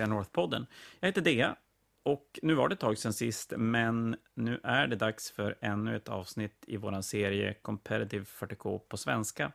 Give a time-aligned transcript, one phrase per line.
[0.00, 0.66] säga Northpodden.
[1.00, 1.56] Jag heter Dea
[2.02, 5.96] och nu var det ett tag sedan sist, men nu är det dags för ännu
[5.96, 9.52] ett avsnitt i vår serie Competitive 40K på svenska.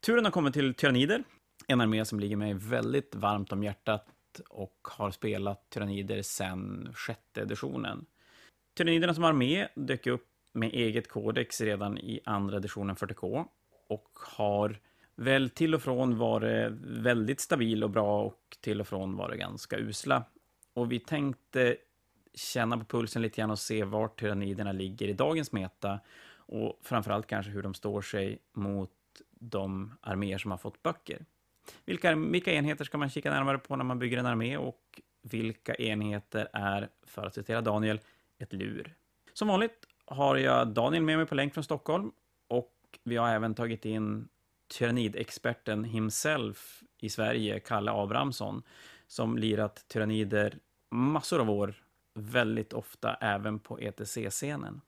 [0.00, 1.24] Turen har kommit till Tyrannider,
[1.66, 4.06] en armé som ligger mig väldigt varmt om hjärtat
[4.48, 8.06] och har spelat Tyrannider sedan sjätte editionen.
[8.76, 13.44] Tyranniderna som armé dök upp med eget kodex redan i andra editionen 40K
[13.88, 14.78] och har
[15.16, 19.28] väl till och från var det väldigt stabil och bra och till och från var
[19.30, 20.24] det ganska usla.
[20.74, 21.76] Och vi tänkte
[22.34, 26.00] känna på pulsen lite grann och se vart tyranniderna ligger i dagens meta
[26.36, 28.90] och framförallt kanske hur de står sig mot
[29.30, 31.24] de arméer som har fått böcker.
[31.84, 35.74] Vilka, vilka enheter ska man kika närmare på när man bygger en armé och vilka
[35.74, 38.00] enheter är, för att citera Daniel,
[38.38, 38.94] ett lur?
[39.32, 42.12] Som vanligt har jag Daniel med mig på länk från Stockholm
[42.48, 42.74] och
[43.04, 44.28] vi har även tagit in
[44.72, 48.62] tyrannidexperten himself i Sverige, Kalle Abrahamsson,
[49.06, 50.58] som lirat tyrannider
[50.90, 51.74] massor av år,
[52.14, 54.80] väldigt ofta även på ETC-scenen.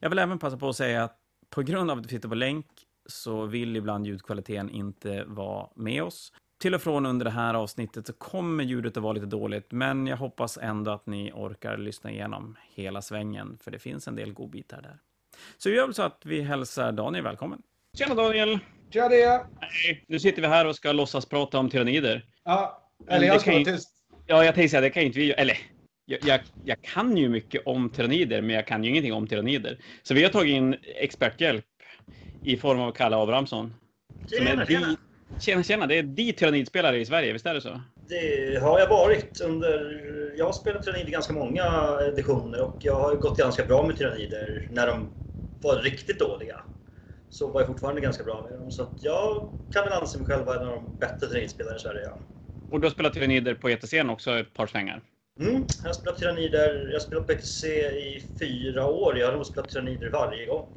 [0.00, 1.18] Jag vill även passa på att säga att
[1.50, 2.66] på grund av att vi sitter på länk
[3.06, 6.32] så vill ibland ljudkvaliteten inte vara med oss.
[6.60, 10.06] Till och från under det här avsnittet så kommer ljudet att vara lite dåligt, men
[10.06, 14.32] jag hoppas ändå att ni orkar lyssna igenom hela svängen, för det finns en del
[14.32, 14.98] godbitar där.
[15.56, 17.62] Så vi gör väl så att vi hälsar Daniel välkommen.
[17.98, 18.58] Tjena Daniel!
[18.92, 19.46] Tja det!
[19.60, 22.24] Nej, nu sitter vi här och ska låtsas prata om tyrannider.
[22.44, 23.90] Ja, eller jag ska vara tyst.
[24.26, 25.58] Ja, jag tänkte säga, det kan inte vi Eller,
[26.04, 29.78] jag, jag, jag, kan ju mycket om tyrannider, men jag kan ju ingenting om tyrannider.
[30.02, 31.64] Så vi har tagit in experthjälp
[32.42, 33.74] i form av Kalle Abrahamsson.
[34.30, 34.96] Tjena, tjena.
[35.40, 35.86] Tjena, tjena.
[35.86, 37.80] Det är de tyrannidspelare i Sverige, visst är det så?
[38.08, 40.02] Det har jag varit under...
[40.36, 44.68] Jag har spelat tyrannider ganska många editioner och jag har gått ganska bra med tyrannider
[44.70, 45.10] när de
[45.62, 46.60] var riktigt dåliga.
[47.30, 48.70] Så var jag fortfarande ganska bra med dem.
[48.70, 51.78] Så att jag kan väl anse mig själv vara en av de bättre tyrannidspelare i
[51.78, 52.02] Sverige.
[52.04, 52.18] Ja.
[52.70, 55.02] Och du har spelat tyrannider på ETC också ett par svängar?
[55.40, 56.86] Mm, jag har spelat tyrannider.
[56.86, 59.18] Jag har spelat på ETC i fyra år.
[59.18, 60.68] Jag har nog spelat tyrannider varje gång.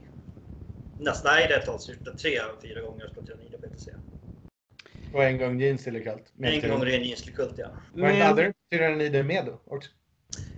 [0.99, 1.79] Nästan, nej, det är ett tag.
[2.17, 3.87] Tre, fyra gånger har jag spelat tyrannider på ETC.
[5.13, 6.33] Och en gång jeans eller kult.
[6.41, 7.67] En gång ren jeanslekult, ja.
[7.93, 9.89] Var inte andra tyrannider med då också?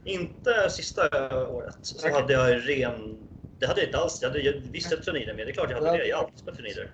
[0.06, 1.01] Inte sista
[1.47, 1.78] året.
[1.81, 2.22] Så Okej.
[2.22, 3.28] hade jag ren...
[3.59, 4.19] Det hade jag inte alls.
[4.22, 5.47] Jag hade jag visste att tyrannider med.
[5.47, 6.08] Det är klart jag hade det.
[6.08, 6.91] Jag har alltid spelat tyrannider.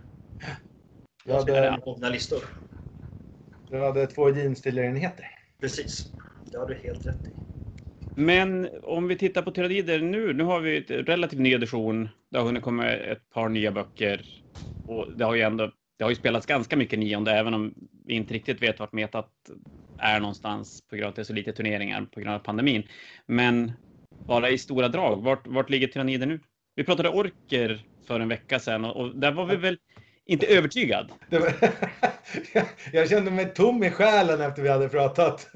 [1.25, 2.39] Du Jag spelar hade, mina listor.
[3.69, 5.25] du hade två jeans-enheter.
[5.61, 6.13] Precis.
[6.51, 7.29] Det har du helt rätt i.
[8.15, 12.09] Men om vi tittar på tyrannider nu, nu har vi ett relativt ny edition.
[12.29, 14.25] Det har hunnit komma ett par nya böcker
[14.85, 17.73] och det har ju ändå det har ju spelats ganska mycket nionde, även om
[18.05, 19.31] vi inte riktigt vet vart metat
[19.97, 22.83] är någonstans på grund av att det är så lite turneringar på grund av pandemin.
[23.25, 23.71] Men
[24.27, 26.39] bara i stora drag, vart, vart ligger tyrannider nu?
[26.79, 29.77] Vi pratade orker för en vecka sedan och, där var vi väl
[30.25, 31.11] inte övertygad.
[31.29, 31.53] Det var,
[32.93, 35.47] jag kände mig tom i själen efter vi hade pratat.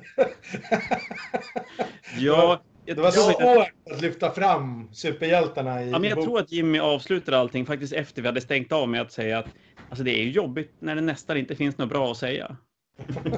[2.17, 6.29] Ja, Det var inte- svårt att lyfta fram superhjältarna i Ja, men jag boken.
[6.31, 9.49] tror att Jimmy avslutade allting faktiskt efter vi hade stängt av med att säga att
[9.89, 12.57] alltså, det är ju jobbigt när det nästan inte finns något bra att säga.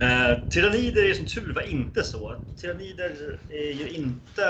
[0.00, 2.36] Eh, tyrannider är som tur var inte så.
[2.60, 4.42] Tyrannider är ju inte...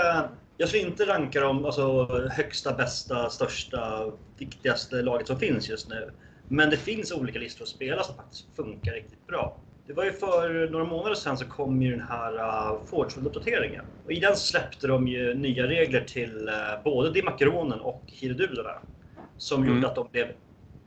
[0.61, 6.11] Jag skulle inte ranka dem alltså, högsta, bästa, största, viktigaste laget som finns just nu.
[6.47, 9.57] Men det finns olika listor att spela som faktiskt funkar riktigt bra.
[9.87, 13.81] Det var ju för några månader sedan så kom ju den här uh, Forgeworld-uppdateringen.
[14.05, 18.73] Och i den släppte de ju nya regler till uh, både Dimakaronen och Hiridulerna.
[19.37, 19.75] Som Mm.
[19.75, 20.27] gjorde att de blev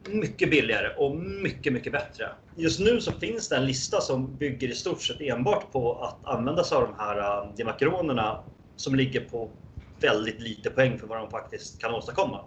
[0.09, 2.29] mycket billigare och mycket, mycket bättre.
[2.57, 6.35] Just nu så finns det en lista som bygger i stort sett enbart på att
[6.35, 8.45] använda sig av de här uh, dimakaronerna
[8.77, 9.51] som ligger på
[10.05, 12.41] väldigt lite poäng för vad de faktiskt kan åstadkomma.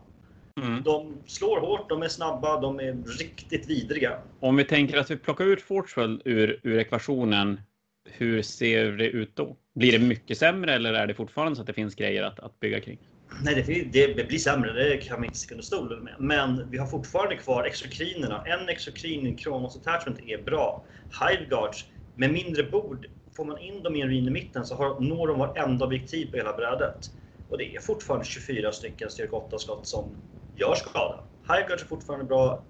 [0.61, 0.83] Mm.
[0.83, 4.17] De slår hårt, de är snabba, de är riktigt vidriga.
[4.39, 7.61] Om vi tänker att vi plockar ut Fortwell ur, ur ekvationen,
[8.09, 9.55] hur ser det ut då?
[9.73, 12.59] Blir det mycket sämre eller är det fortfarande så att det finns grejer att, att
[12.59, 12.99] bygga kring?
[13.43, 16.15] Nej, det, det blir sämre, det kan vi inte sticka under stolen med.
[16.19, 18.43] Men vi har fortfarande kvar exokrinerna.
[18.45, 20.85] En exokrin Kronos Attachment är bra.
[21.21, 21.85] Hiveguards,
[22.15, 25.27] med mindre bord, får man in dem i en rin i mitten så har, når
[25.27, 27.11] de varenda objektiv på hela brädet.
[27.49, 30.17] Och det är fortfarande 24 stycken styrka 8-skott som
[30.55, 31.23] gör skada.
[31.47, 32.65] Hiveguards är fortfarande bra.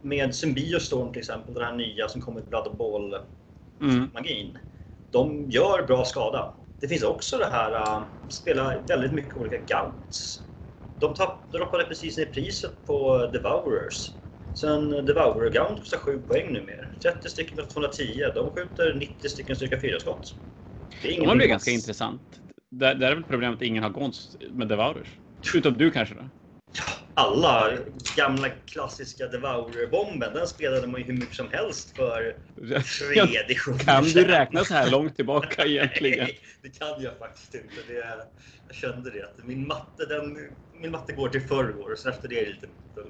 [0.00, 3.16] Med Symbiostorm till exempel, den här nya som kommer med Blood and Ball
[3.80, 4.10] Mm.
[4.14, 4.58] magin.
[5.10, 6.54] De gör bra skada.
[6.80, 10.42] Det finns också det här, uh, spela väldigt mycket olika gauts.
[10.98, 11.14] De
[11.52, 14.12] droppade precis ner priset på Devourers.
[14.52, 16.84] Så en Devourer Gaunt kostar 7 poäng numera.
[17.02, 18.32] 30 stycken för 210.
[18.34, 20.36] De skjuter 90 stycken styrka 4-skott.
[21.02, 22.41] Det är De har blivit ingen ganska intressant.
[22.72, 25.08] Där, där är väl problemet att ingen har gått med Devourers.
[25.54, 26.28] Utom du kanske då?
[27.14, 27.72] alla
[28.16, 32.36] gamla klassiska Devourer-bomben, den spelade man ju hur mycket som helst för
[32.98, 36.24] tre editioner Kan du räkna så här långt tillbaka egentligen?
[36.24, 37.74] Nej, det kan jag faktiskt inte.
[37.88, 37.94] Det,
[38.66, 39.24] jag kände det.
[39.24, 40.38] Att min, matte, den,
[40.80, 42.66] min matte går till förrgår, så efter det är det lite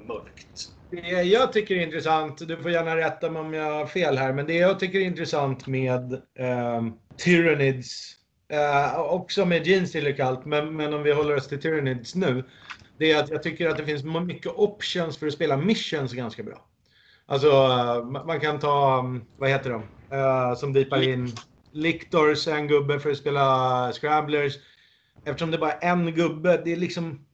[0.08, 0.68] mörkt.
[0.90, 4.32] Det jag tycker är intressant, du får gärna rätta mig om jag har fel här,
[4.32, 6.82] men det jag tycker är intressant med eh,
[7.24, 8.16] Tyranids,
[8.52, 12.44] eh, också med Jeans till kallt, men, men om vi håller oss till Tyranids nu,
[12.98, 16.42] det är att jag tycker att det finns mycket options för att spela missions ganska
[16.42, 16.66] bra.
[17.26, 19.82] Alltså, eh, man kan ta, mm, vad heter de,
[20.16, 21.32] uh, som deepar in
[21.72, 24.54] Lictors, en gubbe för att spela Scramblers.
[25.24, 27.26] Eftersom det bara är en gubbe, det är liksom,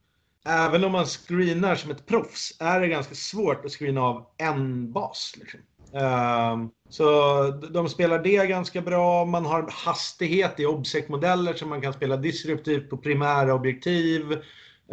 [0.45, 4.91] även om man screenar som ett proffs, är det ganska svårt att screena av en
[4.91, 5.33] bas.
[5.39, 5.59] Liksom.
[5.93, 9.25] Ehm, så de spelar det ganska bra.
[9.25, 14.31] Man har hastighet i obsec-modeller så man kan spela disruptivt på primära objektiv.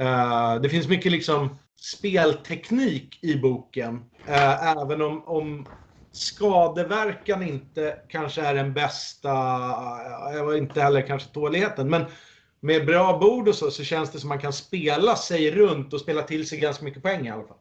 [0.00, 3.94] Uh, det finns mycket liksom spelteknik i boken.
[4.28, 5.66] Uh, även om, om
[6.12, 9.32] skadeverkan inte kanske är den bästa,
[10.50, 11.90] uh, inte heller kanske tåligheten.
[11.90, 12.04] Men
[12.60, 16.00] med bra bord och så, så känns det som man kan spela sig runt och
[16.00, 17.56] spela till sig ganska mycket poäng i alla fall.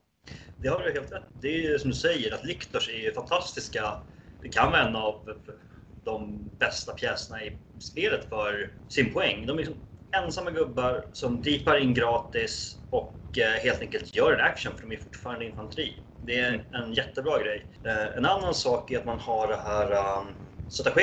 [0.65, 3.13] Det har du helt rätt Det är ju som du säger, att Liktors är ju
[3.13, 3.97] fantastiska.
[4.41, 5.29] Det kan vara en av
[6.03, 9.45] de bästa pjäserna i spelet för sin poäng.
[9.45, 9.75] De är liksom
[10.17, 14.95] ensamma gubbar som deepar in gratis och eh, helt enkelt gör en action för de
[14.95, 16.03] är fortfarande infanteri.
[16.21, 17.65] Det är en jättebra grej.
[17.83, 20.25] Eh, en annan sak är att man har det här eh,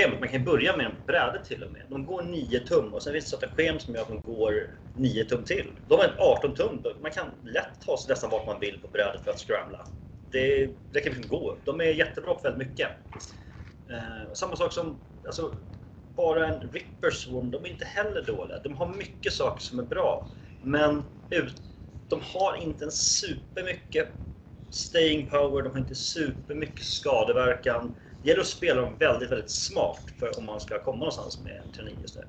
[0.07, 0.21] um.
[0.21, 1.83] Man kan börja med en bräde till och med.
[1.89, 4.55] De går 9 tum och sen finns det stratagem som gör att de går
[4.95, 5.73] 9 tum till.
[5.89, 6.83] De har 18 tum.
[7.01, 9.87] Man kan lätt ta sig nästan vart man vill på brädet för att scrambla.
[10.31, 11.57] Det, det kan liksom gå.
[11.65, 12.89] De är jättebra på väldigt mycket.
[13.91, 15.55] Eh, samma sak som alltså,
[16.17, 18.59] bara en Ripper Swarm, de är inte heller dåliga.
[18.59, 20.29] De har mycket saker som är bra.
[20.61, 21.63] Men ut,
[22.09, 24.09] de har inte en supermycket
[24.71, 27.95] staying power, de har inte supermycket skadeverkan.
[28.23, 31.63] Det gäller att spela dem väldigt, väldigt smart för om man ska komma någonstans med
[31.65, 32.23] en turné just nu.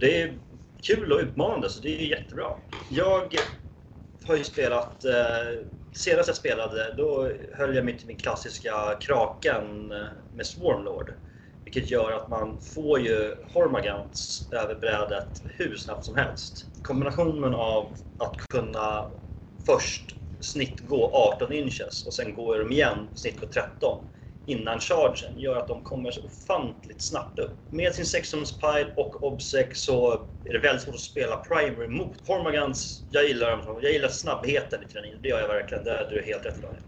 [0.00, 0.38] Det är
[0.82, 2.56] kul och utmanande, så det är jättebra.
[2.90, 3.34] Jag
[4.24, 5.04] har ju spelat...
[5.04, 5.12] Eh,
[5.92, 11.12] senast jag spelade, då höll jag mig till min klassiska Kraken eh, med Swarmlord.
[11.64, 16.66] Vilket gör att man får ju Hormagants över brädet hur snabbt som helst.
[16.82, 19.10] Kombinationen av att kunna
[19.66, 24.04] först snitt gå 18 inches och sen går de igen snitt på 13
[24.46, 27.58] innan chargen gör att de kommer så ofantligt snabbt upp.
[27.70, 30.12] Med sin 16 pile och obsec så
[30.44, 33.06] är det väldigt svårt att spela primary mot Hormagans.
[33.10, 33.78] Jag gillar dem.
[33.82, 35.18] Jag gillar snabbheten i träningen.
[35.22, 35.84] Det gör jag verkligen.
[35.84, 36.82] Det är du helt rätt Daniel.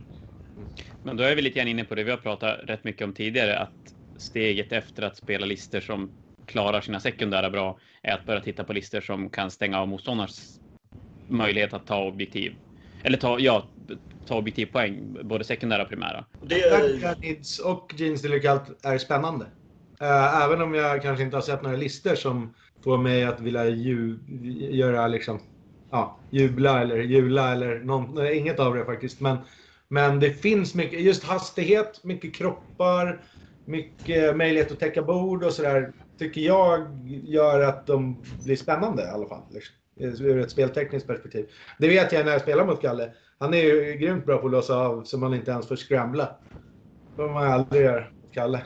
[1.03, 3.15] Men då är vi lite grann inne på det vi har pratat rätt mycket om
[3.15, 3.59] tidigare.
[3.59, 3.77] Att
[4.17, 6.15] steget efter att spela lister som
[6.45, 10.61] klarar sina sekundära bra är att börja titta på lister som kan stänga av motståndarens
[11.27, 12.57] möjlighet att ta objektiv.
[13.03, 13.73] Eller ta, ja,
[14.27, 16.25] ta objektivpoäng, både sekundära och primära.
[16.43, 17.21] Det är...
[17.21, 19.47] Nids och Jeans Delicalt är spännande.
[20.01, 23.69] Eh, även om jag kanske inte har sett några lister som får mig att vilja
[23.69, 24.19] ju,
[24.71, 25.41] göra liksom,
[25.91, 29.21] ja, jubla eller jula eller någon, inget av det faktiskt.
[29.21, 29.39] Men,
[29.89, 33.21] men det finns mycket, just hastighet, mycket kroppar,
[33.65, 35.93] mycket möjlighet att täcka bord och sådär.
[36.19, 36.87] Tycker jag
[37.25, 39.43] gör att de blir spännande i alla fall.
[39.51, 41.47] Liksom, ur ett speltekniskt perspektiv.
[41.79, 43.11] Det vet jag när jag spelar mot Kalle.
[43.39, 46.25] Han är ju grymt bra på att låsa av så man inte ens får scrambla.
[47.11, 48.63] Det får man aldrig göra mot Kalle.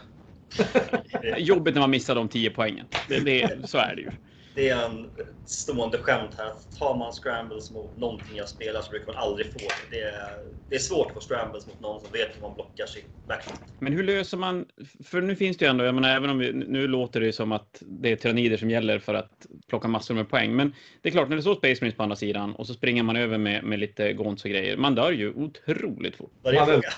[1.36, 2.86] Jobbigt när man missar de 10 poängen.
[3.08, 4.10] Det, det, så är det ju
[4.54, 5.10] det är en
[5.50, 6.52] stående skämt här.
[6.78, 9.96] Tar man scrambles mot någonting jag spelar så brukar man aldrig få det.
[9.96, 10.38] Det är,
[10.68, 13.54] det är svårt att få scrambles mot någon som vet hur man blockar sin backshot.
[13.78, 14.66] Men hur löser man?
[15.04, 17.52] För nu finns det ju ändå, jag menar, även om vi, nu låter det som
[17.52, 20.56] att det är tyrannider som gäller för att plocka massor med poäng.
[20.56, 23.02] Men det är klart, när det står Space Marines på andra sidan och så springer
[23.02, 24.76] man över med, med lite gåns och grejer.
[24.76, 26.32] Man dör ju otroligt fort.
[26.42, 26.88] Var det en fråga?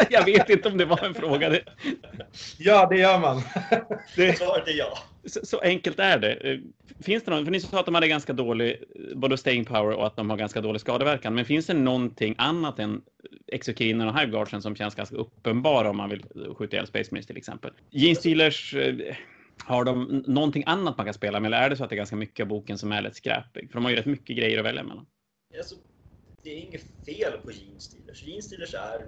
[0.10, 1.58] jag vet inte om det var en fråga.
[2.58, 3.42] Ja, det gör man.
[4.36, 6.29] Svaret är ja så, så, enkelt är det.
[6.30, 6.58] Eh,
[7.00, 8.84] finns det någon, för ni sa att de hade ganska dålig
[9.14, 11.34] både staying power och att de har ganska dålig skadeverkan.
[11.34, 13.02] Men finns det någonting annat än
[13.46, 16.24] exokinen och hiveguardsen som känns ganska uppenbara om man vill
[16.58, 17.70] skjuta ihjäl Space Marines till exempel?
[17.90, 19.16] Gene Steelers, eh,
[19.64, 21.96] har de någonting annat man kan spela med eller är det så att det är
[21.96, 23.70] ganska mycket av boken som är lätt skräpig?
[23.70, 25.06] För de har ju rätt mycket grejer att välja mellan.
[25.58, 25.74] Alltså,
[26.42, 28.26] det är inget fel på Gene Steelers.
[28.26, 29.06] Gene Steelers är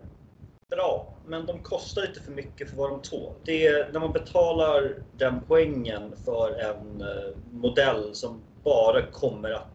[0.77, 3.35] bra, men de kostar lite för mycket för vad de tål.
[3.45, 9.69] Det är när man betalar den poängen för en eh, modell som bara kommer att...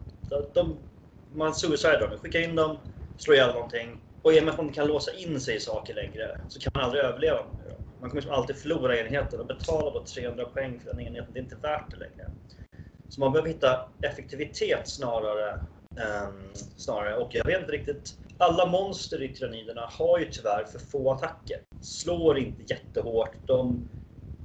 [0.54, 0.78] De,
[1.32, 2.78] man suicidar dem, skickar in dem,
[3.16, 4.00] slår ihjäl någonting.
[4.22, 6.70] Och i och med att man kan låsa in sig i saker längre så kan
[6.74, 7.80] man aldrig överleva med dem.
[8.00, 11.32] Man kommer alltid förlora enheten och betala då 300 poäng för den enheten.
[11.32, 12.28] Det är inte värt det längre.
[13.08, 15.58] Så man behöver hitta effektivitet snarare
[15.98, 17.16] Um, snarare.
[17.16, 18.14] Och jag vet inte riktigt.
[18.38, 21.56] Alla monster i Tyranniderna har ju tyvärr för få attacker.
[21.80, 23.36] Slår inte jättehårt.
[23.44, 23.88] De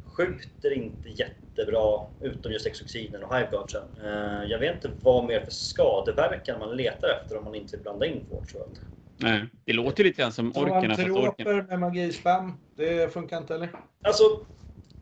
[0.03, 3.83] skjuter inte jättebra, utom just exoxiden och hiveguardsen.
[4.03, 7.83] Uh, jag vet inte vad mer för skadeverkan man letar efter om man inte vill
[7.83, 8.79] blanda in Fortworld.
[9.17, 10.95] Nej, det låter lite grann som orkerna.
[10.95, 13.69] Zoantroper med magispam, det funkar inte eller?
[14.01, 14.23] Alltså,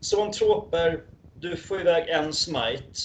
[0.00, 2.98] zoantroper, du får iväg en smite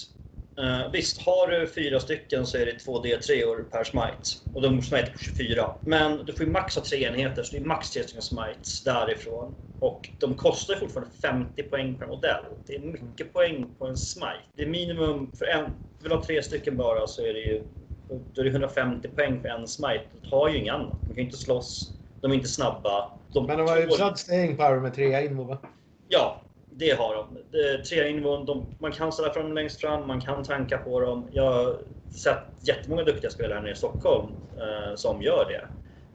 [0.60, 4.56] Uh, visst, har du fyra stycken så är det 2D3 per smite.
[4.56, 5.76] Och de smite på 24.
[5.84, 8.84] Men du får ju max ha tre enheter, så det är max tre stycken smites
[8.84, 9.56] därifrån.
[9.80, 12.46] Och de kostar fortfarande 50 poäng per modell.
[12.66, 14.44] Det är mycket poäng på en smite.
[14.56, 15.72] Det är minimum för en.
[16.04, 17.64] Vill ha tre stycken bara så är det ju
[18.08, 20.04] då är det 150 poäng för en smite.
[20.22, 20.96] Du har ju inget annat.
[21.02, 21.94] De kan ju inte slåss.
[22.22, 23.12] De är inte snabba.
[23.34, 25.58] De Men de har ju satt staying power med trea invo va?
[26.08, 26.42] Ja,
[26.80, 27.38] det har de.
[27.84, 31.28] Tre invån, man kan ställa fram längst fram, man kan tanka på dem.
[31.32, 31.78] Jag har
[32.10, 35.68] sett jättemånga duktiga spelare nere i Stockholm eh, som gör det.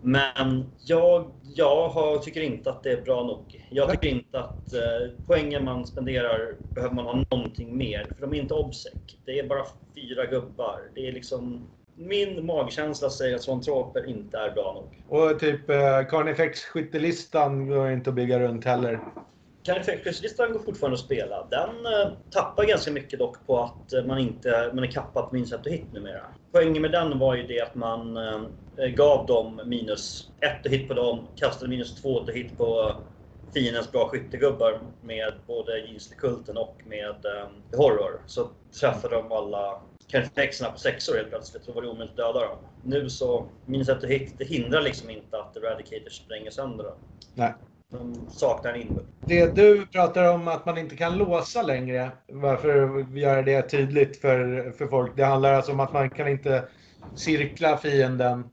[0.04, 3.66] Men jag, jag har, tycker inte att det är bra nog.
[3.70, 8.04] Jag tycker inte att eh, poängen man spenderar behöver man ha någonting mer.
[8.14, 8.92] För de är inte obsec.
[9.24, 9.64] Det är bara
[9.94, 10.80] fyra gubbar.
[10.94, 11.68] Det är liksom...
[11.94, 15.02] Min magkänsla säger att Swantroper inte är bra nog.
[15.08, 15.76] Och typ eh,
[16.10, 19.00] Carnifex-skyttelistan går inte att bygga runt heller.
[19.62, 21.46] Carnifex-listan går fortfarande att spela.
[21.50, 25.34] Den eh, tappar ganska mycket dock på att eh, man inte man är kappad på
[25.34, 26.24] minus 1 hit numera.
[26.52, 30.30] Poängen med den var ju det att man eh, gav dem minus
[30.64, 32.96] 1 hit på dem, kastade minus 2 hit på eh,
[33.54, 38.22] fiendens bra skyttegubbar med både Gislekulten och med eh, Horror.
[38.26, 38.50] Så
[38.80, 41.66] träffade de alla Carnifexerna på sexor helt plötsligt.
[41.66, 42.58] Då var det omöjligt att döda dem.
[42.84, 46.96] Nu så, minus 1 hit, det hindrar liksom inte att Eradicators spränger sönder dem.
[47.34, 47.54] Nej.
[47.92, 49.06] De saknar input.
[49.26, 54.70] Det du pratar om att man inte kan låsa längre, varför göra det tydligt för,
[54.78, 55.16] för folk?
[55.16, 56.64] Det handlar alltså om att man kan inte
[57.14, 58.44] cirkla fienden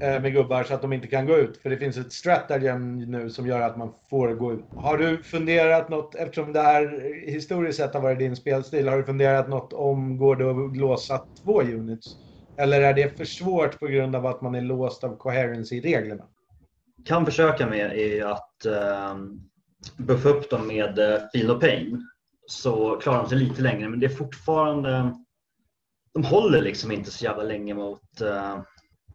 [0.00, 1.56] eh, med gubbar så att de inte kan gå ut.
[1.62, 4.70] För det finns ett stratagem nu som gör att man får gå ut.
[4.74, 9.04] Har du funderat något, eftersom det här historiskt sett har varit din spelstil, har du
[9.04, 12.16] funderat något om går det att låsa två units?
[12.56, 16.24] Eller är det för svårt på grund av att man är låst av coherency-reglerna?
[17.04, 19.16] Kan försöka med är att eh,
[19.96, 22.08] buffa upp dem med eh, Feel No Pain.
[22.46, 25.14] Så klarar de sig lite längre, men det är fortfarande...
[26.14, 28.62] De håller liksom inte så jävla länge mot, eh,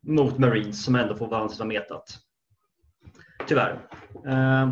[0.02, 2.18] mot Marines som ändå får balansera metat.
[3.48, 3.72] Tyvärr.
[4.26, 4.70] Eh,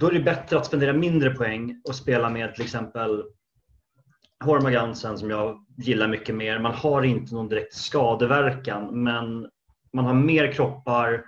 [0.00, 3.24] då är det bättre att spendera mindre poäng och spela med till exempel
[4.44, 6.58] Hormagansen som jag gillar mycket mer.
[6.58, 9.50] Man har inte någon direkt skadeverkan men
[9.92, 11.24] man har mer kroppar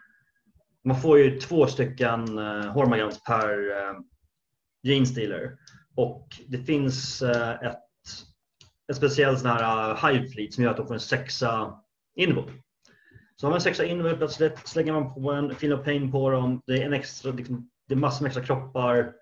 [0.89, 4.01] man får ju två stycken uh, Hormagans per eh, uh,
[4.83, 5.57] Genestealer.
[5.97, 7.79] Och det finns uh, ett,
[8.91, 11.75] ett speciellt sån här uh, Hive Fleet som gör att de får en sexa
[12.17, 12.45] invo.
[13.37, 16.31] Så har man en sexa invo plötsligt slänger man på en Feel of Pain på
[16.31, 16.61] dem.
[16.67, 19.13] Det är en extra, liksom, det är massor med extra kroppar.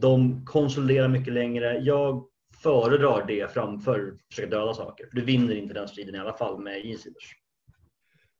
[0.00, 1.78] De konsoliderar mycket längre.
[1.78, 2.24] Jag
[2.62, 5.06] föredrar det framför att försöka döda saker.
[5.06, 7.43] För du vinner inte den striden i alla fall med Genestealers.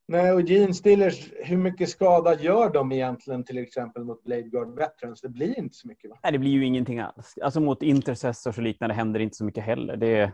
[0.07, 4.79] Nej, och Gene Steelers, hur mycket skada gör de egentligen till exempel mot Blade Guard
[4.79, 5.21] Veterans?
[5.21, 6.19] Det blir inte så mycket va?
[6.23, 7.35] Nej, det blir ju ingenting alls.
[7.43, 9.97] Alltså mot intercessors och liknande händer inte så mycket heller.
[9.97, 10.33] Det,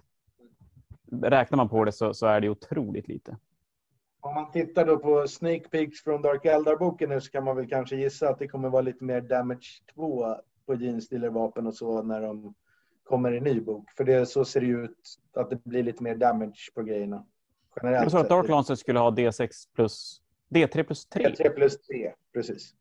[1.22, 3.36] räknar man på det så, så är det otroligt lite.
[4.20, 7.68] Om man tittar då på Sneak Peeks från Dark Eldar-boken nu så kan man väl
[7.68, 10.36] kanske gissa att det kommer vara lite mer Damage 2
[10.66, 12.54] på Gene Stealer-vapen och så när de
[13.04, 13.90] kommer i ny bok.
[13.90, 17.26] För det, så ser det ut att det blir lite mer damage på grejerna.
[17.82, 20.20] Generellt jag sa att Dark Lancet skulle ha D6 plus
[20.50, 21.28] D3 plus 3.
[21.28, 22.74] D3 plus 3, precis.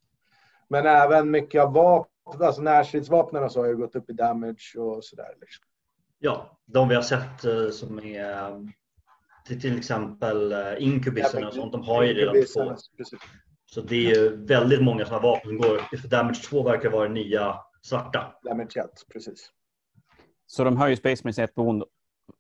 [0.67, 4.75] Men även mycket av vapen, alltså närstridsvapnen och så har ju gått upp i damage
[4.77, 5.35] och sådär.
[5.41, 5.65] Liksom.
[6.19, 8.71] Ja, de vi har sett uh, som är
[9.47, 12.75] till, till exempel uh, inkubisarna och sånt, de har ju redan två.
[13.65, 15.97] Så det är ju väldigt många som har vapen som går.
[15.97, 18.33] För damage 2 verkar vara det nya svarta.
[18.43, 19.51] Damage 1, precis.
[20.47, 21.55] Så de höjer Space Marines ett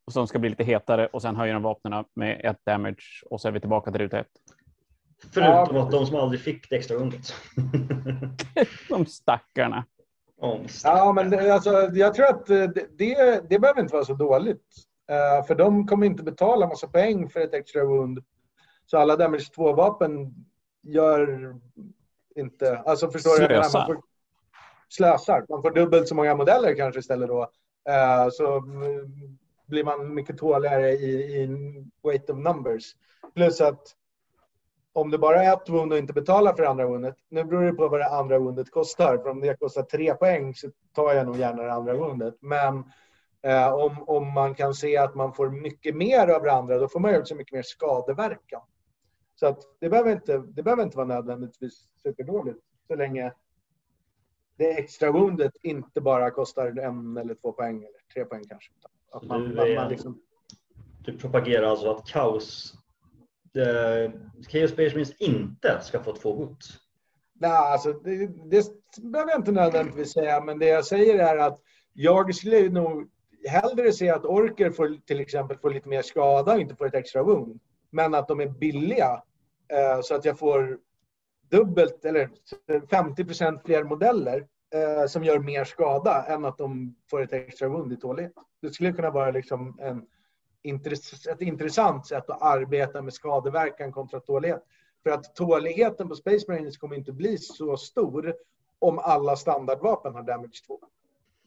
[0.09, 3.41] bond som ska bli lite hetare och sen höjer de vapnen med ett damage och
[3.41, 4.27] så är vi tillbaka till ruta ett.
[5.33, 5.83] Förutom ja.
[5.83, 7.33] att de som aldrig fick det extra rundet.
[8.89, 9.85] de stackarna.
[10.37, 14.13] Oh, ja, men det, alltså, jag tror att det, det, det behöver inte vara så
[14.13, 14.65] dåligt.
[15.11, 18.23] Uh, för de kommer inte betala massa poäng för ett extra wound.
[18.85, 20.33] Så alla damage 2-vapen
[20.81, 21.55] gör
[22.35, 22.77] inte...
[22.77, 23.47] Alltså förstår Slösar.
[23.47, 23.77] du?
[23.77, 24.01] Man får,
[24.89, 25.45] slösar.
[25.49, 27.41] Man får dubbelt så många modeller kanske istället då.
[27.89, 28.63] Uh, så
[29.69, 31.47] blir man mycket tåligare i, i
[32.03, 32.95] weight of numbers.
[33.35, 33.95] Plus att
[34.93, 37.73] om det bara är ett wound och inte betalar för andra woundet, nu beror det
[37.73, 39.17] på vad det andra woundet kostar.
[39.17, 42.37] För om det kostar tre poäng så tar jag nog gärna det andra woundet.
[42.39, 42.83] Men
[43.41, 46.87] Eh, om, om man kan se att man får mycket mer av det andra, då
[46.87, 48.61] får man ju också mycket mer skadeverkan.
[49.35, 53.33] Så att det, behöver inte, det behöver inte vara nödvändigtvis superdåligt så länge
[54.55, 58.71] det extra woundet inte bara kostar en eller två poäng eller tre poäng kanske.
[59.11, 60.21] Att man, du, man, man liksom...
[61.05, 62.73] du propagerar alltså att kaos
[63.55, 64.11] eh,
[64.47, 66.79] Chaos Space inte ska få två gods?
[67.39, 68.65] Nej, alltså det, det
[69.01, 71.59] behöver jag inte nödvändigtvis säga, men det jag säger är att
[71.93, 73.09] jag skulle nog
[73.47, 76.93] hellre se att orker får till exempel får lite mer skada och inte får ett
[76.93, 77.59] extra wound.
[77.89, 79.23] Men att de är billiga
[79.73, 80.79] eh, så att jag får
[81.49, 82.29] dubbelt eller
[82.67, 87.93] 50% fler modeller eh, som gör mer skada än att de får ett extra wound
[87.93, 88.33] i tålighet.
[88.61, 90.05] Det skulle kunna vara liksom en,
[91.33, 94.63] ett intressant sätt att arbeta med skadeverkan kontra tålighet.
[95.03, 98.33] För att tåligheten på Space Marines kommer inte bli så stor
[98.79, 100.79] om alla standardvapen har damage 2.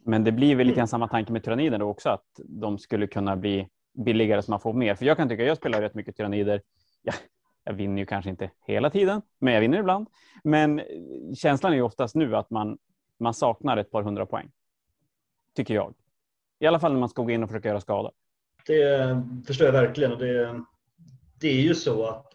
[0.05, 3.07] Men det blir väl lite grann samma tanke med tyrannider då också, att de skulle
[3.07, 3.69] kunna bli
[4.05, 4.95] billigare så man får mer.
[4.95, 6.62] För jag kan tycka, jag spelar rätt mycket tyrannider.
[7.02, 7.12] Ja,
[7.64, 10.07] jag vinner ju kanske inte hela tiden, men jag vinner ibland.
[10.45, 10.83] Men
[11.35, 12.79] känslan är ju oftast nu att man,
[13.23, 14.50] man saknar ett par hundra poäng.
[15.57, 15.95] Tycker jag.
[16.61, 18.11] I alla fall när man ska gå in och försöka göra skada.
[18.67, 20.19] Det förstår jag verkligen.
[20.19, 20.64] Det,
[21.41, 22.26] det är ju så att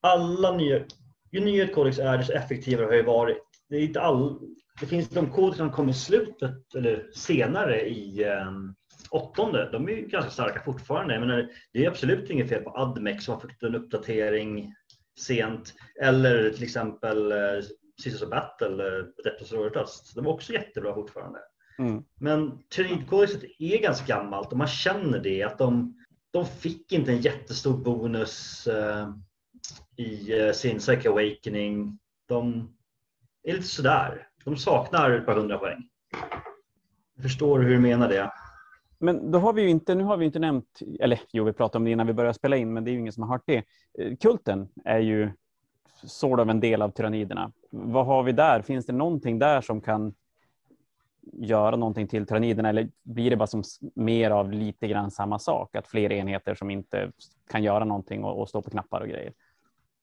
[0.00, 0.84] alla nya,
[1.32, 3.42] ju nyare ett kodex är, desto effektivare har det varit.
[3.68, 4.40] Det, är inte all,
[4.80, 8.74] det finns de kodex som kommer i slutet eller senare i um,
[9.10, 9.68] åttonde.
[9.72, 11.20] De är ju ganska starka fortfarande.
[11.20, 14.74] Men det är absolut inget fel på Admex som har fått en uppdatering
[15.20, 15.74] sent.
[16.02, 17.38] Eller till exempel eh,
[18.02, 19.72] Sisters of Battle, Depths of
[20.14, 21.38] De är också jättebra fortfarande.
[21.78, 22.04] Mm.
[22.20, 25.98] Men Tyranidkodexet är ganska gammalt och man känner det att de,
[26.30, 29.14] de fick inte en jättestor bonus uh,
[29.96, 31.98] i uh, sin Psych Awakening.
[32.26, 32.74] De
[33.42, 34.28] är lite sådär.
[34.44, 35.88] De saknar ett par hundra poäng.
[37.14, 38.32] Jag förstår hur du menar det.
[38.98, 41.78] Men då har vi ju inte, nu har vi inte nämnt, eller jo, vi pratade
[41.78, 43.44] om det innan vi började spela in, men det är ju ingen som har hört
[43.46, 43.64] det.
[43.98, 45.30] Eh, kulten är ju
[46.04, 47.52] sort av en del av tyranniderna.
[47.70, 48.62] Vad har vi där?
[48.62, 50.14] Finns det någonting där som kan
[51.32, 53.62] göra någonting till tyranniderna eller blir det bara som
[53.94, 55.76] mer av lite grann samma sak?
[55.76, 57.12] Att fler enheter som inte
[57.50, 59.32] kan göra någonting och, och stå på knappar och grejer?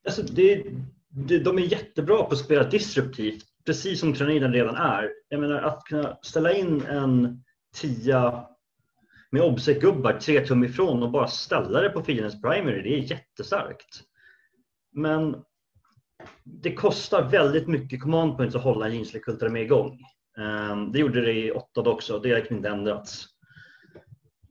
[0.06, 0.64] Alltså det,
[1.10, 5.10] det, de är jättebra på att spela disruptivt, precis som tyranniden redan är.
[5.30, 8.46] Jag menar att kunna ställa in en tia
[9.32, 14.02] med obsec-gubbar tre tum ifrån och bara ställa det på fiendens primary, det är jättestarkt.
[14.92, 15.44] Men
[16.44, 18.94] det kostar väldigt mycket command points att hålla en
[19.52, 20.00] med igång.
[20.38, 23.26] Ehm, det gjorde det i åttad också, det har inte liksom ändrats.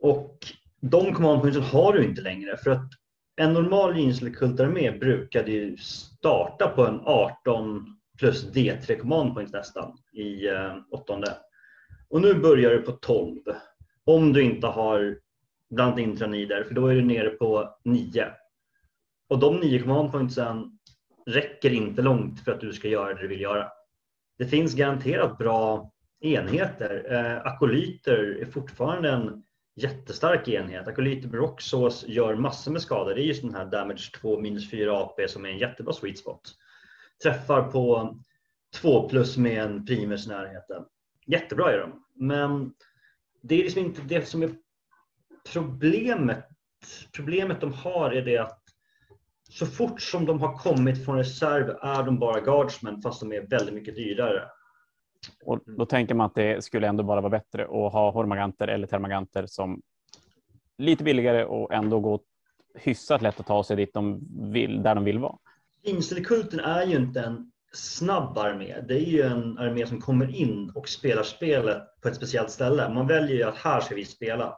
[0.00, 0.38] Och
[0.80, 2.90] de command pointsen har du inte längre för att
[3.36, 10.48] en normal jeanslekultare brukade ju starta på en 18 plus D3 command points nästan i
[10.48, 11.36] eh, åttonde.
[12.08, 13.38] Och nu börjar du på 12
[14.04, 15.18] om du inte har
[15.70, 18.26] bland intranider för då är du nere på 9.
[19.28, 20.78] Och de 9 command pointsen
[21.26, 23.68] räcker inte långt för att du ska göra det du vill göra.
[24.38, 27.12] Det finns garanterat bra enheter.
[27.12, 29.42] Eh, akolyter är fortfarande en
[29.76, 30.88] jättestark enhet.
[30.88, 33.14] Akolyter Broxos gör massor med skador.
[33.14, 36.18] Det är just den här damage 2 minus 4 AP som är en jättebra sweet
[36.18, 36.54] spot.
[37.22, 38.16] Träffar på
[38.74, 40.84] 2 plus med en primus i närheten.
[41.26, 42.04] Jättebra är de.
[42.14, 42.74] Men
[43.42, 44.50] det är liksom inte det som är
[45.52, 46.44] problemet.
[47.12, 48.59] Problemet de har är det att
[49.50, 53.46] så fort som de har kommit från reserv är de bara guardsmen fast de är
[53.46, 54.42] väldigt mycket dyrare.
[55.44, 58.86] Och då tänker man att det skulle ändå bara vara bättre att ha hormaganter eller
[58.86, 59.82] termaganter som
[60.78, 62.20] lite billigare och ändå gå
[62.74, 64.20] hyfsat lätt att ta sig dit de
[64.52, 65.36] vill, där de vill vara.
[65.82, 68.80] Inselikulten är ju inte en snabb armé.
[68.88, 72.88] Det är ju en armé som kommer in och spelar spelet på ett speciellt ställe.
[72.88, 74.56] Man väljer ju att här ska vi spela.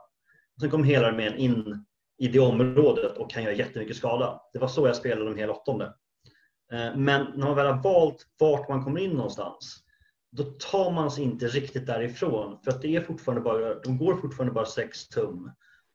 [0.61, 1.85] Sen kommer hela armén in
[2.23, 4.41] i det området och kan göra jättemycket skada.
[4.53, 5.85] Det var så jag spelade de hela åttonde.
[6.71, 9.83] Eh, men när man väl har valt vart man kommer in någonstans,
[10.31, 12.57] då tar man sig inte riktigt därifrån.
[12.63, 15.51] För att det är fortfarande bara, de går fortfarande bara 6 tum.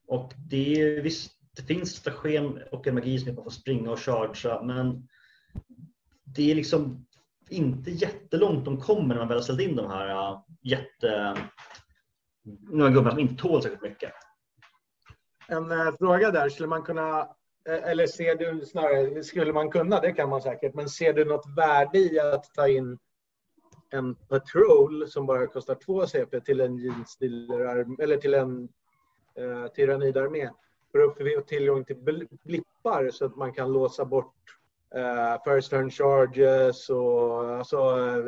[0.06, 4.00] Och det, är, visst, det finns strategen och en magi som man får springa och
[4.00, 5.08] chargea, men
[6.24, 7.06] det är liksom
[7.48, 11.36] inte jättelångt de kommer när man väl har ställt in de här eh, jätte...
[12.70, 14.12] Några gubbar som inte tål särskilt mycket.
[15.48, 17.20] En eh, fråga där, skulle man kunna
[17.68, 21.24] eh, eller ser du snarare, skulle man kunna, det kan man säkert, men ser du
[21.24, 22.98] något värde i att ta in
[23.90, 28.68] en patrol som bara kostar två CP till en jeansdealer eller till en
[29.34, 30.50] eh, tyrannidarmé
[30.92, 34.34] för att få tillgång till blippar så att man kan låsa bort
[34.94, 37.76] eh, first turn charges och alltså,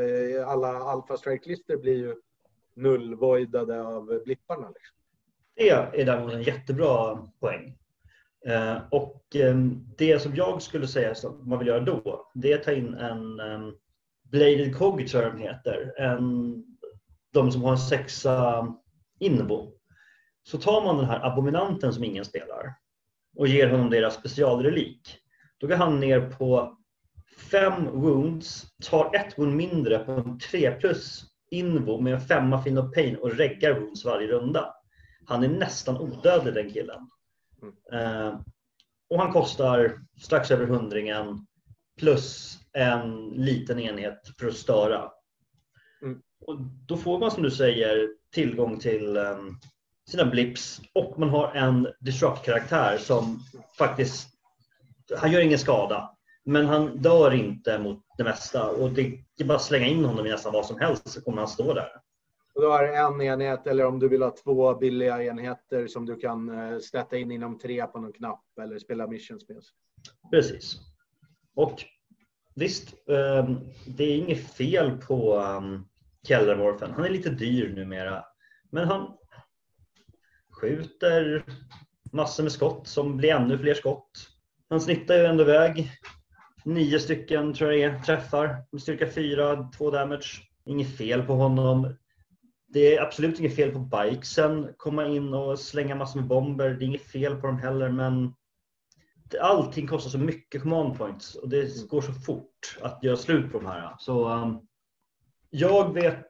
[0.00, 2.16] eh, alla alpha strike-lister blir ju
[2.74, 4.68] nullvoidade av blipparna.
[4.68, 4.96] Liksom.
[5.61, 7.77] Det är däremot en jättebra poäng.
[8.46, 12.59] Eh, och ehm, det som jag skulle säga som man vill göra då, det är
[12.59, 13.73] att ta in en ehm,
[14.23, 15.94] Bladed Cog tror jag de heter.
[15.99, 16.55] En,
[17.33, 18.66] de som har en sexa
[19.18, 19.73] invo.
[20.42, 22.75] Så tar man den här abominanten som ingen spelar
[23.37, 25.16] och ger honom deras specialrelik.
[25.59, 26.79] Då går han ner på
[27.51, 32.79] fem wounds, tar ett wound mindre på en 3 plus invo med en femma fin
[32.79, 34.75] of pain och reggar wounds varje runda.
[35.30, 37.10] Han är nästan odödlig den killen.
[37.62, 37.74] Mm.
[37.92, 38.40] Eh,
[39.10, 41.46] och han kostar strax över hundringen
[41.98, 45.10] plus en liten enhet för att störa.
[46.02, 46.22] Mm.
[46.46, 49.58] Och då får man som du säger tillgång till um,
[50.10, 53.42] sina blips och man har en disrupt-karaktär som
[53.78, 54.28] faktiskt,
[55.18, 56.16] han gör ingen skada.
[56.44, 60.26] Men han dör inte mot det mesta och det är bara att slänga in honom
[60.26, 61.90] i nästan vad som helst så kommer han stå där.
[62.61, 66.07] Och då har det en enhet eller om du vill ha två billiga enheter som
[66.07, 69.62] du kan eh, sätta in inom tre på någon knapp eller spela missions med.
[70.31, 70.77] Precis.
[71.55, 71.85] Och
[72.55, 75.85] visst, ehm, det är inget fel på ehm,
[76.81, 78.25] Han är lite dyr numera.
[78.70, 79.12] Men han
[80.61, 81.44] skjuter
[82.12, 84.29] massor med skott som blir ännu fler skott.
[84.68, 85.90] Han snittar ju ändå iväg
[86.64, 90.42] nio stycken tror jag det är, träffar med styrka fyra, två damage.
[90.66, 91.94] Inget fel på honom.
[92.72, 96.70] Det är absolut inget fel på bikesen, komma in och slänga massor med bomber.
[96.70, 98.35] Det är inget fel på dem heller, men
[99.40, 103.59] allting kostar så mycket command points och det går så fort att göra slut på
[103.59, 103.94] de här.
[103.98, 104.61] Så um,
[105.50, 106.26] jag vet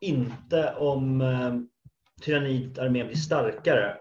[0.00, 1.68] inte om um,
[2.22, 3.96] tyrannidarmén blir starkare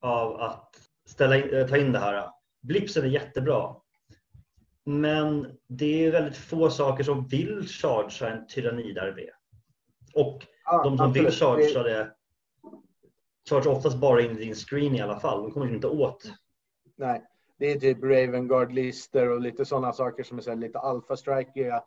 [0.00, 0.76] av att
[1.08, 2.30] ställa in, äh, ta in det här.
[2.62, 3.76] Blipsen är jättebra.
[4.84, 9.26] Men det är väldigt få saker som vill chargea en tyrannidarmé.
[10.14, 11.26] Och ja, de som absolut.
[11.26, 12.12] vill chargea det
[13.48, 15.42] chargear oftast bara in i din screen i alla fall.
[15.42, 16.32] De kommer inte åt.
[16.96, 17.22] Nej,
[17.58, 21.82] det är typ Ravengard-lister och lite sådana saker som är så lite alfa-strikiga.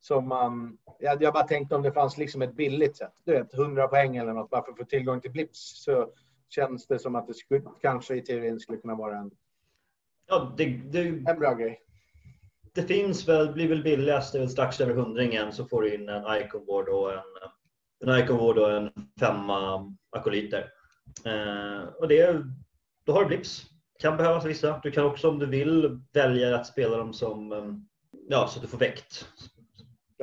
[0.00, 3.12] Som man, jag, jag bara tänkte om det fanns liksom ett billigt sätt.
[3.24, 5.84] Du vet, 100 poäng eller något bara för att få tillgång till blips.
[5.84, 6.10] Så
[6.48, 9.30] känns det som att det skulle, kanske i teorin skulle kunna vara en,
[10.26, 11.80] ja, det, det, en bra grej
[12.74, 15.94] det finns väl, blir väl billigast, det är väl strax över hundringen så får du
[15.94, 17.18] in en Icon Board och en,
[18.06, 18.90] en Icon Board och en
[19.20, 20.70] femma akolyter.
[21.24, 22.42] Eh, och det,
[23.06, 23.66] då har du blips.
[23.98, 24.80] Kan behövas vissa.
[24.82, 27.74] Du kan också om du vill välja att spela dem som, eh,
[28.28, 29.28] ja så att du får väkt.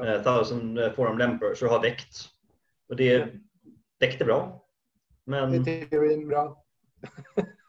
[0.06, 2.30] Eh, thousand Forum Lemper, så du har väkt.
[2.89, 3.28] Och det,
[4.00, 4.65] väkt är bra.
[5.26, 5.63] Men...
[5.63, 6.63] Det är teorin bra.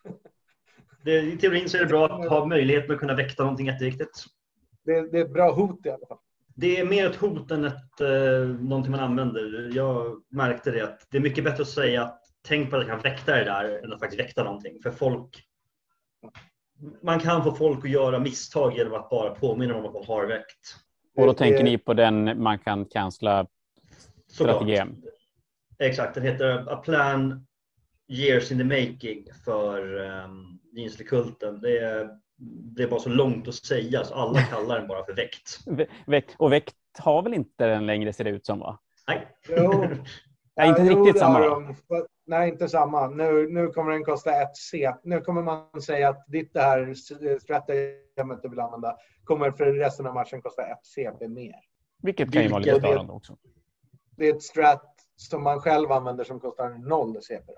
[1.05, 4.27] det, I teorin så är det bra att ha möjligheten att kunna väkta någonting jätteviktigt
[4.85, 6.19] det, det, är ett bra hot i alla fall.
[6.55, 9.71] Det är mer ett hot än ett, eh, någonting man använder.
[9.75, 12.91] Jag märkte det att det är mycket bättre att säga att tänk på att jag
[12.91, 14.83] kan väkta det där än att faktiskt väkta någonting.
[14.83, 15.45] För folk
[17.03, 20.27] man kan få folk att göra misstag genom att bara påminna om att man har
[20.27, 20.77] väckt.
[21.17, 23.47] Och då tänker ni på den man kan cancella
[24.29, 25.05] strategin?
[25.79, 27.47] Exakt, den heter A Plan
[28.09, 31.61] Years in the Making för um, Jeanslekulten.
[31.61, 32.09] Det är
[32.77, 35.59] det är bara så långt att säga så alla kallar den bara för väkt.
[36.07, 36.35] väkt.
[36.39, 38.79] Och väkt har väl inte den längre ser det ut som va?
[39.09, 39.29] Nej.
[39.49, 39.85] Jo.
[40.57, 41.41] Nej, inte jo, riktigt samma.
[41.41, 41.77] De.
[42.27, 43.09] Nej, inte samma.
[43.09, 44.93] Nu, nu kommer den kosta ett C.
[45.03, 46.95] Nu kommer man säga att ditt det här
[47.39, 51.55] stratagemet du vill använda kommer för resten av matchen kosta ett CP mer.
[52.03, 53.37] Vilket kan ju vara lite störande också.
[54.17, 57.53] Det är ett strat som man själv använder som kostar noll CP.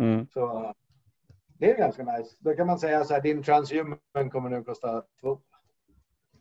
[0.00, 0.26] Mm.
[0.26, 0.74] Så
[1.58, 2.36] det är ganska nice.
[2.38, 5.38] Då kan man säga så här, din transhuman kommer nu kosta två.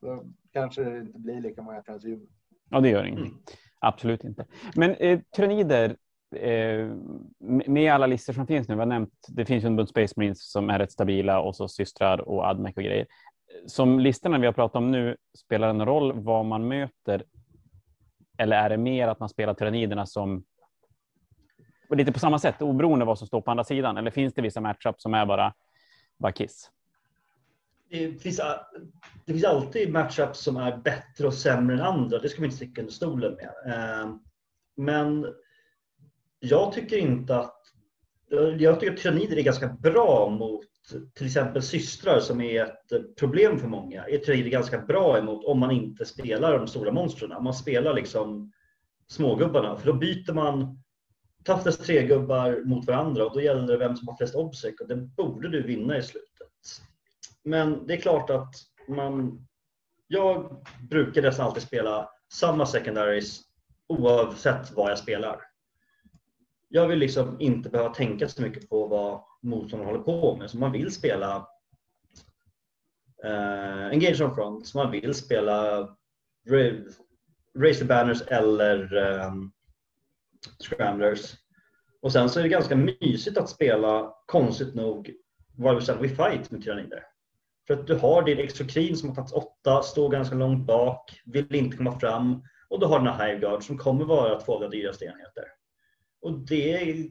[0.01, 2.27] Då kanske det inte blir lika många transhuman.
[2.69, 3.25] Ja, det gör ingenting.
[3.25, 3.43] Mm.
[3.79, 4.45] Absolut inte.
[4.75, 5.95] Men eh, tyrannider,
[6.35, 6.91] eh,
[7.67, 10.13] med alla listor som finns nu, vi har nämnt, det finns ju en bunt Space
[10.17, 13.07] Marines som är rätt stabila och så systrar och Admec och grejer.
[13.65, 17.23] Som listorna vi har pratat om nu, spelar en roll vad man möter?
[18.37, 20.43] Eller är det mer att man spelar tyranniderna som
[21.95, 23.97] lite på samma sätt, oberoende vad som står på andra sidan?
[23.97, 25.53] Eller finns det vissa matchups som är bara,
[26.17, 26.71] bara kiss?
[27.89, 28.41] Det finns,
[29.25, 32.19] det finns alltid matchups som är bättre och sämre än andra.
[32.19, 33.73] Det ska man inte sticka under stolen med.
[33.73, 34.19] Ehm,
[34.75, 35.27] men
[36.39, 37.53] jag tycker inte att...
[38.57, 40.65] Jag tycker att tyrannider är ganska bra mot
[41.13, 44.03] till exempel systrar som är ett problem för många.
[44.03, 47.31] Är tyrannider ganska bra emot om man inte spelar de stora monstren.
[47.31, 48.51] Om man spelar liksom
[49.07, 49.77] smågubbarna.
[49.77, 50.83] För då byter man
[51.47, 54.87] Toughest tre gubbar mot varandra och då gäller det vem som har flest obsec och
[54.87, 56.27] det borde du vinna i slutet.
[57.43, 58.53] Men det är klart att
[58.87, 59.47] man...
[60.07, 63.41] Jag brukar nästan alltid spela samma secondaries
[63.87, 65.41] oavsett vad jag spelar.
[66.67, 70.49] Jag vill liksom inte behöva tänka så mycket på vad motståndaren håller på med.
[70.49, 71.47] Så man vill spela
[73.23, 75.89] eh, Engage on Front, så man vill spela
[77.59, 79.51] Raise the Banners eller um,
[80.59, 81.35] Scramblers.
[82.01, 85.11] Och sen så är det ganska mysigt att spela, konstigt nog,
[85.57, 87.03] Warrior We Fight med tyrannider.
[87.67, 91.55] För att du har din exokrin som har tagit åtta, står ganska långt bak, vill
[91.55, 92.43] inte komma fram.
[92.69, 95.43] Och du har den här Hiveguard som kommer vara två av de dyraste enheter.
[96.21, 97.09] Och det är,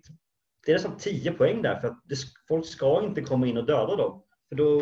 [0.67, 2.17] det är nästan 10 poäng där för att det,
[2.49, 4.23] folk ska inte komma in och döda dem.
[4.49, 4.81] För då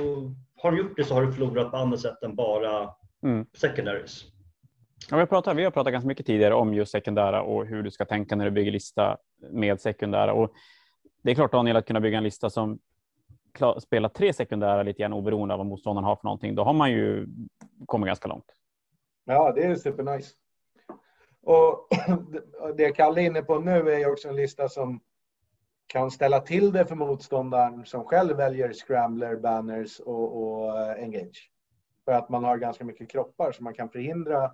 [0.56, 2.90] har du gjort det så har du förlorat på andra sätt än bara
[3.22, 3.46] mm.
[3.54, 4.24] secondaries.
[5.10, 7.82] Ja, vi, har pratat, vi har pratat ganska mycket tidigare om just sekundära och hur
[7.82, 9.16] du ska tänka när du bygger lista
[9.50, 10.32] med sekundära.
[10.32, 10.52] Och
[11.22, 12.78] det är klart Daniel att kunna bygga en lista som
[13.82, 16.90] spelar tre sekundära lite grann oberoende av vad motståndaren har för någonting, då har man
[16.90, 17.26] ju
[17.86, 18.46] kommit ganska långt.
[19.24, 20.34] Ja, det är supernice.
[21.42, 21.88] Och
[22.76, 25.00] det Kalle är inne på nu är ju också en lista som
[25.86, 31.50] kan ställa till det för motståndaren som själv väljer scrambler, banners och, och eh, engage.
[32.04, 34.50] För att man har ganska mycket kroppar så man kan förhindra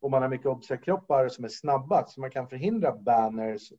[0.00, 3.72] och man har mycket observkroppar som är snabba så man kan förhindra banners,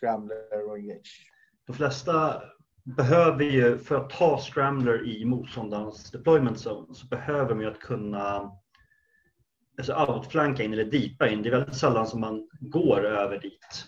[0.00, 1.30] scrambler och engage.
[1.66, 2.42] De flesta
[2.84, 7.80] behöver ju, för att ta scrambler i motståndarens deployment zone, så behöver man ju att
[7.80, 8.52] kunna
[9.78, 11.42] alltså outflanka in eller deepa in.
[11.42, 13.86] Det är väldigt sällan som man går över dit.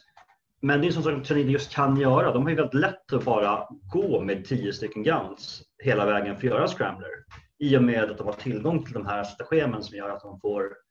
[0.61, 2.33] Men det är som sagt just kan göra.
[2.33, 6.47] De har ju väldigt lätt att bara gå med tio stycken guns hela vägen för
[6.47, 7.11] att göra scrambler.
[7.59, 10.41] I och med att de har tillgång till de här strategemen som gör att de
[10.41, 10.86] får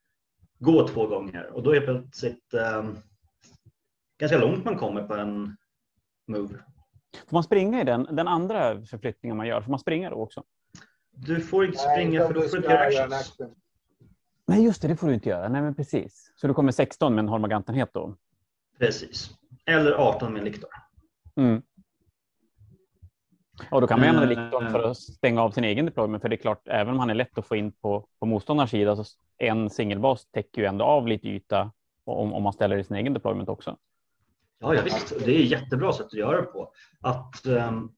[0.58, 1.50] gå två gånger.
[1.52, 2.84] Och då är det plötsligt eh,
[4.18, 5.56] ganska långt man kommer på en
[6.26, 6.54] move.
[7.26, 9.60] Får man springa i den, den andra förflyttningen man gör?
[9.60, 10.44] Får man springa då också?
[11.10, 13.10] Du får inte springa Nej, för då får du inte göra
[14.46, 15.48] Nej, just det, det får du inte göra.
[15.48, 16.32] Nej, men precis.
[16.36, 18.16] Så du kommer 16 med en Holmagantenhet då?
[18.78, 19.30] Precis.
[19.66, 20.70] Eller 18 med en Liktor.
[21.36, 21.62] Mm.
[23.70, 26.22] Och då kan man använda Liktor för att stänga av sin egen deployment.
[26.22, 28.70] För det är klart, även om han är lätt att få in på, på motståndarens
[28.70, 29.04] sida, så
[29.38, 31.72] en singelbas täcker ju ändå av lite yta
[32.04, 33.76] om, om man ställer i sin egen deployment också.
[34.58, 35.24] Ja, ja visst.
[35.24, 36.72] Det är ett jättebra sätt att göra det på.
[37.00, 37.92] Att um,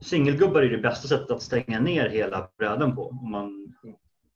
[0.00, 3.74] singelgubbar är det bästa sättet att stänga ner hela brädan på om man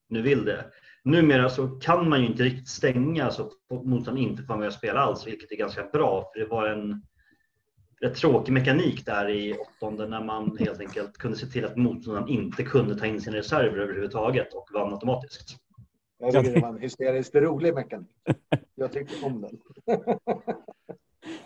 [0.08, 0.64] nu vill det.
[1.04, 4.74] Numera så kan man ju inte riktigt stänga så motståndaren inte får vara med och
[4.74, 6.30] spela alls, vilket är ganska bra.
[6.32, 7.02] För det var en
[8.02, 12.28] rätt tråkig mekanik där i åttonde när man helt enkelt kunde se till att motståndaren
[12.28, 15.56] inte kunde ta in sina reserver överhuvudtaget och vann automatiskt.
[16.18, 18.08] Jag tycker det var en hysteriskt rolig mekanik.
[18.74, 19.58] Jag tyckte om den.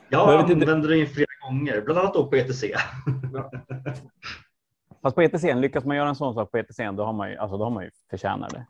[0.09, 2.65] Jag använder den flera gånger, bland annat då på ETC.
[3.33, 3.51] Ja.
[5.03, 7.37] Fast på ETC, lyckas man göra en sån sak på ETC, då har man ju,
[7.37, 8.67] alltså, då har man ju förtjänat det.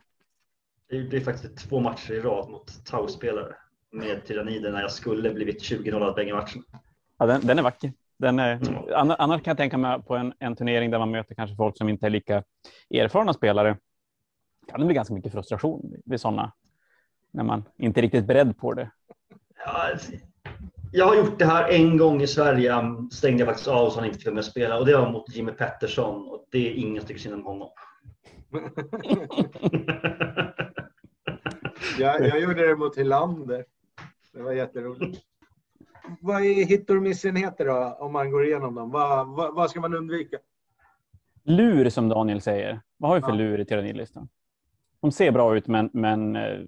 [1.09, 3.55] Det är faktiskt två matcher i rad mot Tau-spelare
[3.91, 6.63] med Tyrannider när jag skulle blivit 20-0 bägge matcherna.
[7.17, 7.93] Ja, den, den är vacker.
[8.19, 9.15] Den är, mm.
[9.17, 11.89] Annars kan jag tänka mig på en, en turnering där man möter kanske folk som
[11.89, 12.43] inte är lika
[12.89, 13.77] erfarna spelare.
[14.67, 16.53] Kan det bli ganska mycket frustration vid sådana
[17.31, 18.91] när man inte är riktigt beredd på det.
[19.65, 19.89] Ja,
[20.91, 22.73] jag har gjort det här en gång i Sverige.
[23.11, 26.27] Stängde jag faktiskt av så han inte kunde spela och det var mot Jimmy Pettersson
[26.27, 27.69] och det är ingen tycker synd om honom.
[31.99, 33.65] jag, jag gjorde det mot Hylander.
[34.33, 35.23] Det var jätteroligt.
[36.21, 38.91] Vad är hit och missenheter då, om man går igenom dem?
[38.91, 40.37] Vad, vad, vad, ska man undvika?
[41.43, 42.81] Lur som Daniel säger.
[42.97, 43.35] Vad har vi för ja.
[43.35, 44.29] lur i tyrannilistan?
[45.01, 46.59] De ser bra ut, men, men eh,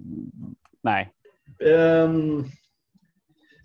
[0.84, 1.14] nej.
[1.60, 2.46] Um,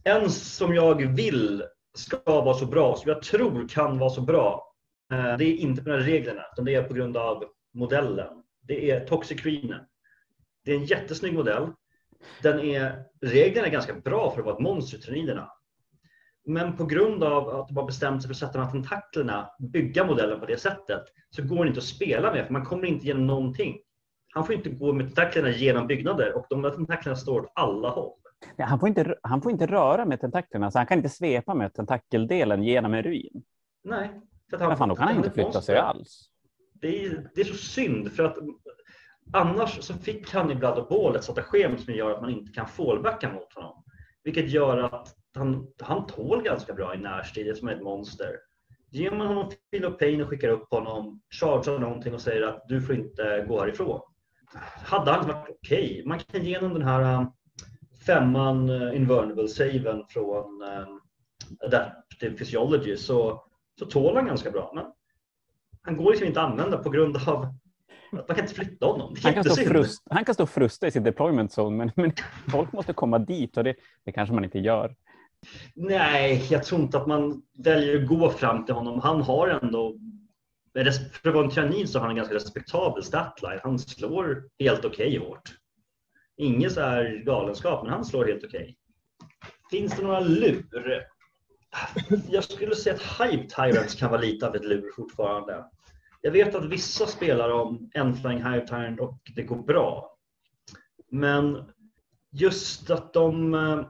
[0.05, 1.63] en som jag vill
[1.95, 4.75] ska vara så bra, som jag tror kan vara så bra,
[5.13, 8.43] eh, det är inte på de här reglerna, utan det är på grund av modellen.
[8.61, 9.75] Det är Toxic Green.
[10.65, 11.69] Det är en jättesnygg modell.
[12.43, 15.51] Den är, reglerna är ganska bra för att vara ett monster i triniderna.
[16.47, 19.51] Men på grund av att de har bestämt sig för att sätta de här tentaklerna,
[19.59, 22.87] bygga modellen på det sättet, så går det inte att spela med för man kommer
[22.87, 23.79] inte igenom någonting.
[24.35, 27.89] Han får inte gå med tentaklerna genom byggnader och de här tentaklerna står åt alla
[27.89, 28.13] håll.
[28.57, 31.55] Ja, han, får inte, han får inte röra med tentaklerna, så han kan inte svepa
[31.55, 33.45] med tentakeldelen genom en ruin.
[33.85, 34.21] Nej.
[34.51, 36.31] För att han, Men fan, då kan han, inte flytta sig alls.
[36.73, 38.37] Det är, det är så synd, för att
[39.33, 42.53] annars så fick han i Blood och Ball ett stratagem som gör att man inte
[42.53, 43.85] kan fallbacka mot honom.
[44.25, 48.37] Vilket gör att han, han tål ganska bra i närstrid, som är ett monster.
[48.91, 52.65] Ger man honom Feel of Pain och skickar upp honom, chargear någonting och säger att
[52.69, 54.01] du får inte gå härifrån.
[54.85, 55.91] Hade han varit okej.
[55.91, 56.05] Okay.
[56.05, 57.27] Man kan ge honom den här
[58.07, 61.01] femman uh, invulnerable saven från um,
[61.61, 63.45] Adaptive Physiology så,
[63.79, 64.73] så tål han ganska bra.
[64.75, 64.85] Men
[65.83, 67.47] han går liksom inte att använda på grund av
[68.13, 69.15] att man kan inte flytta honom.
[69.23, 72.13] Han kan, stå frust, han kan stå frusta i sin deployment zone, men, men
[72.51, 74.95] folk måste komma dit och det, det kanske man inte gör.
[75.75, 79.01] Nej, jag tror inte att man väljer att gå fram till honom.
[79.01, 79.99] Han har ändå,
[81.23, 83.61] för att vara en trianin så har han en ganska respektabel statline.
[83.63, 85.55] Han slår helt okej okay hårt.
[86.37, 88.61] Ingen så här galenskap, men han slår helt okej.
[88.61, 88.75] Okay.
[89.71, 91.07] Finns det några lur?
[92.29, 95.65] Jag skulle säga att Hype Tyrants kan vara lite av ett lur fortfarande.
[96.21, 100.17] Jag vet att vissa spelar om Enflying Hype Tyrant och det går bra.
[101.11, 101.65] Men
[102.31, 103.87] just att de, eh,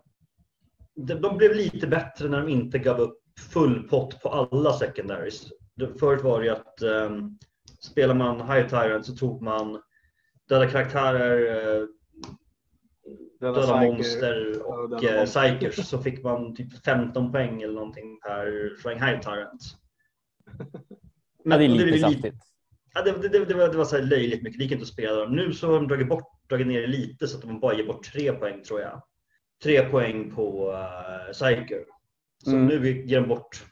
[0.97, 3.19] de blev lite bättre när de inte gav upp
[3.53, 5.53] full pott på alla secondaries.
[6.01, 7.39] Förut var det ju att um,
[7.81, 9.83] spelar man High Tyrant så tog man
[10.49, 11.87] döda karaktärer, uh,
[13.41, 18.21] döda, döda monster och ja, uh, psykers så fick man typ 15 poäng eller någonting
[18.21, 19.63] per Flying High Tyrant.
[21.45, 22.37] Men, ja, det är lite det, saftigt.
[22.95, 24.59] Ja, det, det, det, var, det var så löjligt mycket.
[24.59, 25.37] Det gick inte att spela dem.
[25.37, 27.87] Nu så har de dragit, bort, dragit ner det lite så att de bara ger
[27.87, 29.03] bort tre poäng tror jag.
[29.63, 31.85] Tre poäng på uh, Psyker.
[32.45, 32.67] Så mm.
[32.67, 33.65] nu ger de bort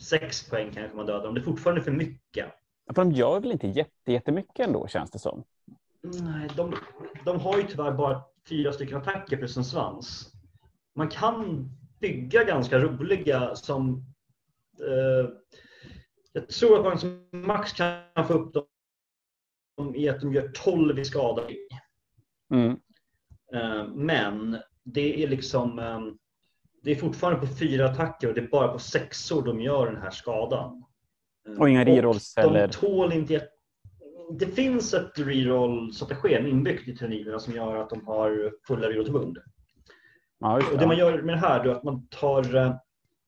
[0.00, 1.34] sex poäng kanske man dödar dem.
[1.34, 2.48] Det är fortfarande för mycket.
[2.84, 5.44] Ja, för de gör väl inte jätte, jättemycket ändå känns det som.
[6.02, 6.74] Nej, de,
[7.24, 10.32] de har ju tyvärr bara fyra stycken attacker plus en svans.
[10.94, 11.68] Man kan
[12.00, 14.04] bygga ganska roliga som
[14.80, 15.30] eh,
[16.32, 20.98] jag tror att man som max kan få upp dem i att de gör 12
[20.98, 21.42] i skada.
[22.50, 22.80] Mm.
[23.54, 26.00] Eh, men det är liksom eh,
[26.82, 30.02] det är fortfarande på fyra attacker och det är bara på sexor de gör den
[30.02, 30.84] här skadan.
[31.48, 32.68] Eh, och inga rerolls eller?
[32.68, 33.48] De tål inte...
[34.38, 39.38] Det finns ett reroll-strategi inbyggt i turniverna som gör att de har fulla reroll
[40.38, 42.42] Ja, och det man gör med det här är att man tar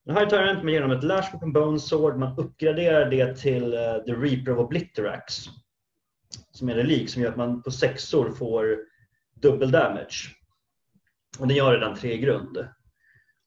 [0.04, 3.74] den här Tyrant man ger dem ett Lash Weapon Bone Sword, man uppgraderar det till
[3.74, 5.44] uh, The Reaper of Obliterax.
[6.50, 8.78] Som är en relik som gör att man på sexor får
[9.34, 10.34] dubbel damage.
[11.38, 12.68] Och den gör redan tre grund.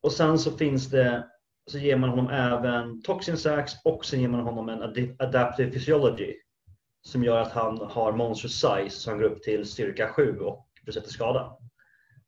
[0.02, 1.28] Och sen så finns det,
[1.71, 4.82] så ger man honom även Toxin Sax och sen ger man honom en
[5.19, 6.34] Adaptive Physiology.
[7.02, 11.10] Som gör att han har Monster Size han går upp till styrka 7 och besätter
[11.10, 11.58] skada.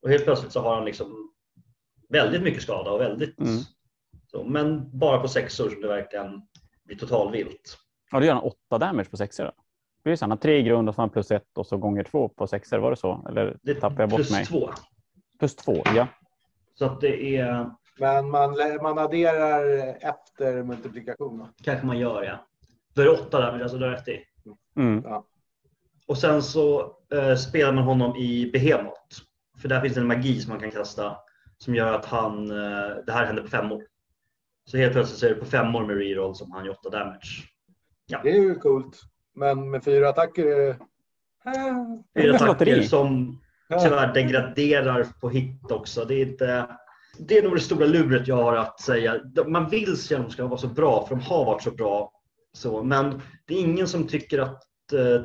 [0.01, 1.33] Och helt plötsligt så har han liksom
[2.09, 3.59] väldigt mycket skada och väldigt mm
[4.31, 6.41] så, men bara på sexor som det verkligen
[6.83, 7.77] blir totalvilt.
[8.11, 9.51] Ja, då gör han åtta damage på sexor då?
[10.03, 12.03] Precis, han har tre i grund och så har han plus ett och så gånger
[12.03, 12.77] två på sexor.
[12.77, 13.25] Var det så?
[13.29, 14.45] Eller det tappar jag bort plus mig?
[14.45, 14.69] Plus två.
[15.39, 16.07] Plus två, ja.
[16.75, 17.71] Så att det är...
[17.99, 19.65] Men man, man adderar
[20.01, 21.47] efter multiplikation?
[21.63, 22.45] Kanske man gör, ja.
[22.93, 24.23] Då är det åtta damage, alltså du har rätt i.
[24.75, 25.01] Mm.
[25.05, 25.25] Ja.
[26.07, 29.21] Och sen så eh, spelar man honom i Behemoth.
[29.61, 31.17] För där finns det en magi som man kan kasta
[31.57, 33.83] som gör att han, eh, det här händer på fem år.
[34.65, 36.89] Så helt plötsligt så är det på fem år med reroll som han gör 8
[36.89, 37.49] damage.
[38.07, 38.19] Ja.
[38.23, 39.01] Det är ju coolt.
[39.35, 40.77] Men med fyra attacker är det...
[42.21, 46.05] Fyra attacker som tyvärr degraderar på hit också.
[46.05, 46.67] Det är, inte,
[47.19, 49.21] det är nog det stora luret jag har att säga.
[49.47, 52.11] Man vill se att de ska vara så bra, för de har varit så bra.
[52.53, 54.63] Så, men det är ingen som tycker att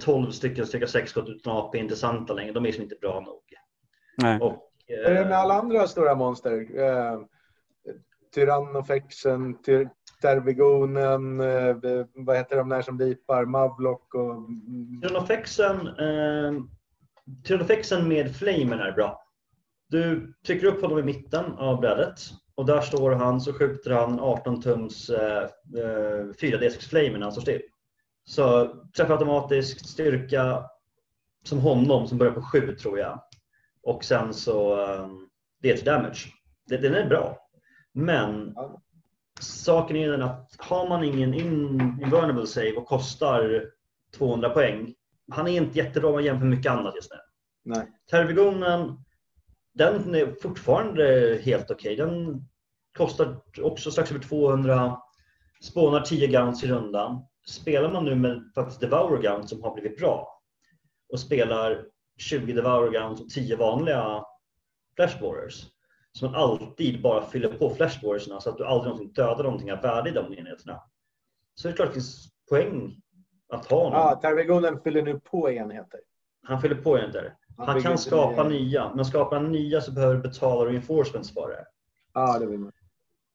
[0.01, 2.53] 12 eh, stycken styrka 6 skott utan AP är intressanta längre.
[2.53, 3.43] De är liksom inte bra nog.
[4.17, 4.41] Nej.
[4.41, 6.79] Och, Hur är det med alla andra stora monster?
[6.79, 7.21] Eh,
[8.35, 9.89] Tyrannofexen, tyr
[10.23, 11.77] Tervigonen, eh,
[12.15, 14.49] vad heter de där som dipar, Mavlock och...
[15.03, 16.53] Tyrannofexen, eh,
[17.45, 19.25] Tyrannofexen med flamen är bra.
[19.89, 22.21] Du trycker upp honom i mitten av brädet
[22.55, 25.49] och där står han så skjuter han 18 tums eh,
[26.41, 27.63] 4D6 eh, flamen när han står still.
[28.25, 30.65] Så träffar automatiskt, styrka
[31.45, 33.23] som honom som börjar på 7 tror jag.
[33.83, 35.09] Och sen så eh,
[35.63, 36.27] det är damage.
[36.69, 37.39] Den är bra.
[37.93, 38.55] Men
[39.41, 43.65] saken är den att har man ingen invulnerable save och kostar
[44.17, 44.95] 200 poäng.
[45.33, 47.17] Han är inte jättebra om man jämför mycket annat just nu.
[47.65, 47.87] Nej.
[48.11, 48.99] Tervigonen,
[49.75, 51.95] den är fortfarande helt okej.
[51.95, 52.07] Okay.
[52.07, 52.45] Den
[52.97, 55.01] kostar också strax över 200.
[55.63, 57.25] Spånar 10 guns i rundan.
[57.47, 60.43] Spelar man nu med faktiskt Devour Guns som har blivit bra
[61.13, 61.85] och spelar
[62.19, 64.25] 20 Devour Guns och 10 vanliga
[64.97, 65.67] Flash Warriors
[66.19, 69.83] så man alltid bara fyller på flashboardsna så att du aldrig någonsin dödar någonting av
[69.83, 70.83] värde i de enheterna.
[71.55, 73.01] Så det är klart det finns poäng
[73.53, 73.93] att ha honom.
[73.93, 76.01] Ja, Tarvigonen fyller nu på enheter.
[76.43, 77.35] Han fyller på enheter.
[77.57, 78.59] Han, han kan skapa nya.
[78.61, 81.65] nya, men skapar han nya så behöver du betala reinforcements för det.
[82.15, 82.73] Ja, det vill man.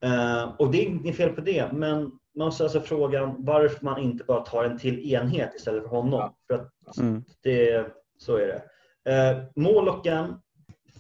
[0.05, 1.99] Uh, och det är inget fel på det, men
[2.35, 6.19] man måste alltså frågan varför man inte bara tar en till enhet istället för honom.
[6.19, 6.35] Ja.
[6.47, 7.23] För att mm.
[7.41, 7.87] det,
[8.17, 8.63] så är det.
[9.11, 10.41] Uh, Målocken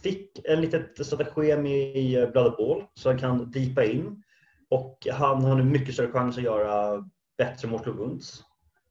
[0.03, 4.23] fick en litet stratagem i Blood Ball så han kan deepa in.
[4.69, 7.05] Och han har nu mycket större chans att göra
[7.37, 8.43] bättre Mortal Wounds.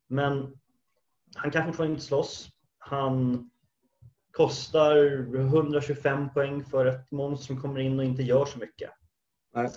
[0.08, 0.52] Men
[1.34, 2.48] han kan fortfarande inte slåss.
[2.78, 3.50] Han
[4.30, 4.96] kostar
[5.36, 8.90] 125 poäng för ett monster som kommer in och inte gör så mycket.
[9.54, 9.70] Nej.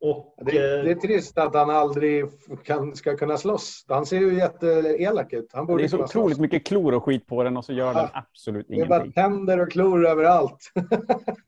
[0.00, 2.24] Och, Det, det är eh, trist att han aldrig
[2.64, 3.84] kan, ska kunna slåss.
[3.88, 5.50] Han ser ju jätteelak ut.
[5.52, 6.40] Han borde Det är så otroligt slåss.
[6.40, 8.24] mycket klor och skit på den och så gör den Ja.
[8.30, 9.12] absolut Det är bara ingenting.
[9.22, 10.72] tänder och klor överallt.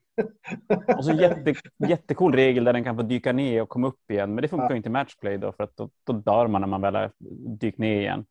[0.96, 1.54] Och så jätte,
[1.88, 4.34] jättecool regel där den kan få dyka ner och komma upp igen.
[4.34, 4.76] Men det funkar Ja.
[4.76, 7.12] inte i matchplay då för att då, då dör man när man väl har
[7.60, 8.26] dykt ner igen.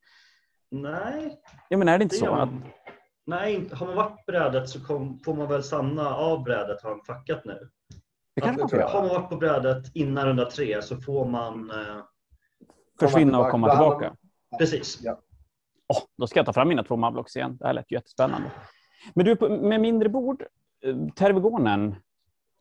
[0.72, 2.32] nej, Ja men är det inte det så?
[2.34, 2.64] Att, man.
[3.26, 6.90] Nej, har man varit på brädet så kom, får man väl stanna av brädet har
[6.90, 7.70] de fuckat nu.
[8.36, 8.78] det kanske man får.
[8.78, 11.72] Har man varit på brädet innan runda tre så får man...
[11.72, 12.04] Eh,
[13.00, 14.16] Försvinna och komma tillbaka.
[14.60, 15.02] precis.
[15.88, 17.58] Åh, då ska jag ta fram mina två Mavlocks igen.
[17.58, 18.52] Det här lät ju jättespännande.
[19.14, 20.44] Men du, med mindre bord,
[21.16, 21.96] Tervegonen,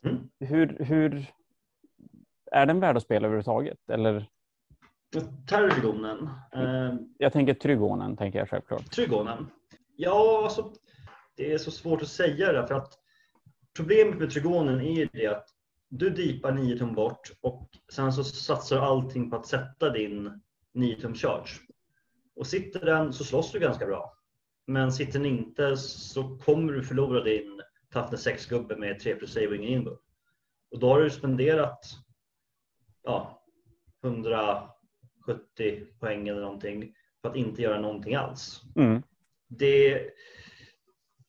[0.05, 0.29] Mm.
[0.41, 1.27] hur, hur
[2.53, 3.91] är den värd att spela överhuvudtaget?
[3.91, 4.27] Eller
[5.49, 6.29] Tergonen.
[6.55, 8.91] Eh, jag tänker Trygonen, tänker jag självklart.
[8.91, 9.47] Trygonen.
[9.97, 10.73] Ja, alltså,
[11.37, 12.93] det är så svårt att säga det för att
[13.77, 15.49] problemet med Trygonen är ju det att
[15.89, 20.41] du deepar 9 tum bort och sen så satsar allting på att sätta din
[20.75, 21.51] 9 tum charge.
[22.37, 24.13] Och sitter den så slåss du ganska bra.
[24.67, 27.61] Men sitter den inte så kommer du förlora din
[27.93, 29.99] Toughness 6-gubbe med 3 plus save och ingen inbull.
[30.71, 31.81] Och då har du spenderat
[33.03, 33.43] ja,
[34.05, 34.71] 170
[36.01, 39.03] poäng eller någonting för att inte göra någonting alls Mm.
[39.49, 40.11] det,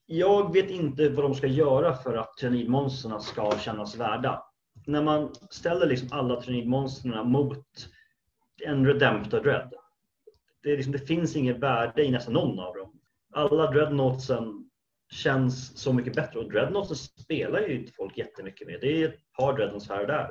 [0.06, 4.44] jag vet inte vad de ska göra för att tyrannidmonstren ska kännas värda.
[4.88, 7.68] När man ställer liksom alla tyrannidmonstren mot
[8.66, 9.74] en Redemptor Dread.
[10.64, 13.00] Det, liksom, det finns inget värde i nästan någon av dem.
[13.34, 14.69] Alla Dreadnoughtsen
[15.12, 18.78] känns så mycket bättre och Dreadnoughtsen spelar ju inte folk jättemycket med.
[18.82, 20.30] Det är ett par Dreadnoughts här och där.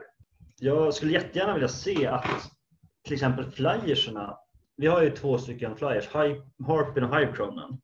[0.61, 2.53] Jag skulle jättegärna vilja se att
[3.05, 4.39] till exempel flyerserna
[4.81, 7.81] vi har ju två stycken flyers, Harpin och Hivecronen.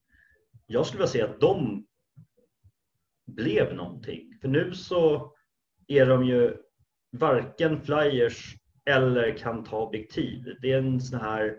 [0.67, 1.87] Jag skulle vilja se att de
[3.27, 4.39] blev någonting.
[4.41, 5.33] För nu så
[5.87, 6.57] är de ju
[7.13, 10.57] varken flyers eller kan ta objektiv.
[10.63, 11.57] Det är en sån här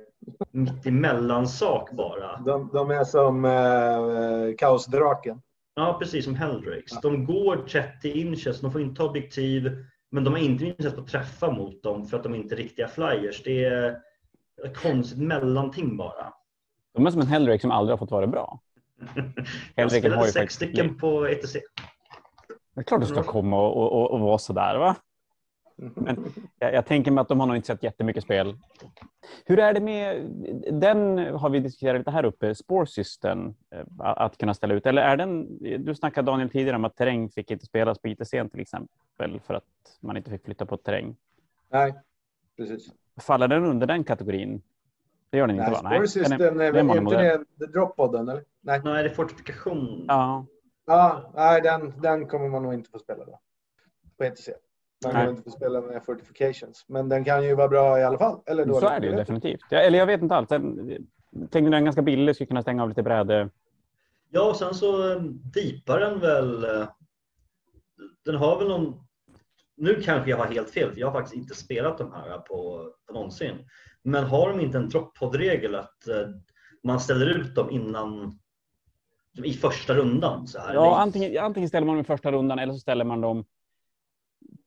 [0.51, 2.37] mittemellan-sak bara.
[2.37, 5.41] De, de är som eh, kaosdraken.
[5.75, 7.01] Ja, precis som Helldrakes.
[7.01, 11.01] De går 30 inches, de får inte ta objektiv, men de har inte inches på
[11.01, 13.43] att träffa mot dem för att de inte är riktiga flyers.
[13.43, 13.97] Det är
[14.65, 16.33] ett konstigt mellanting bara.
[16.93, 18.59] De är som en Hellrake som aldrig har fått vara bra.
[19.75, 21.53] Jag spelade sex stycken på ETC.
[22.75, 24.95] Det är klart du ska komma och, och, och, och vara sådär va?
[25.75, 28.57] Men jag, jag tänker mig att de har nog inte sett jättemycket spel.
[29.45, 30.31] Hur är det med
[30.81, 34.85] den har vi diskuterat lite här uppe, Spore System, eh, att kunna ställa ut.
[34.85, 38.29] Eller är den, du snackade Daniel tidigare om att terräng fick inte spelas på ITC
[38.29, 39.63] till exempel för att
[39.99, 41.15] man inte fick flytta på terräng.
[41.69, 41.93] Nej,
[42.57, 42.87] precis.
[43.21, 44.61] Faller den under den kategorin?
[45.29, 45.77] Det gör den inte Nej, va?
[45.89, 47.39] Spore den System är, det är väl monomodell.
[47.39, 48.43] inte det Droppodden, eller?
[48.61, 48.81] Nej.
[48.83, 50.05] Nej, det är fortifikation.
[50.07, 50.45] Ja,
[50.85, 53.39] Ja, nej den, den kommer man nog inte få spela då.
[54.17, 54.49] På ETC.
[55.05, 55.29] Man Nej.
[55.29, 56.85] inte få spela med Fortifications.
[56.87, 58.39] Men den kan ju vara bra i alla fall.
[58.45, 59.61] Eller så är det ju definitivt.
[59.69, 60.49] Ja, eller jag vet inte alls.
[60.49, 60.87] Den,
[61.31, 63.49] tänkte den är ganska billig, skulle kunna stänga av lite bräde.
[64.29, 65.21] Ja, och sen så eh,
[65.53, 66.63] deepar den väl.
[66.63, 66.87] eh,
[68.25, 69.01] Den har väl någon.
[69.77, 72.89] Nu kanske jag har helt fel, för jag har faktiskt inte spelat de här på,
[73.07, 73.55] på någonsin.
[74.03, 76.15] Men har de inte en drop-pod-regel att eh,
[76.83, 78.39] man ställer ut dem innan
[79.43, 80.47] i första rundan?
[80.47, 83.21] Så här, Ja, antingen, antingen ställer man dem i första rundan eller så ställer man
[83.21, 83.45] dem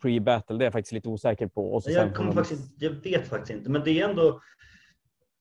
[0.03, 0.59] pre-battle.
[0.59, 1.75] Det är jag faktiskt lite osäker på.
[1.75, 4.41] Och så Jag, kommer faktiskt, jag vet faktiskt inte, men det är ändå.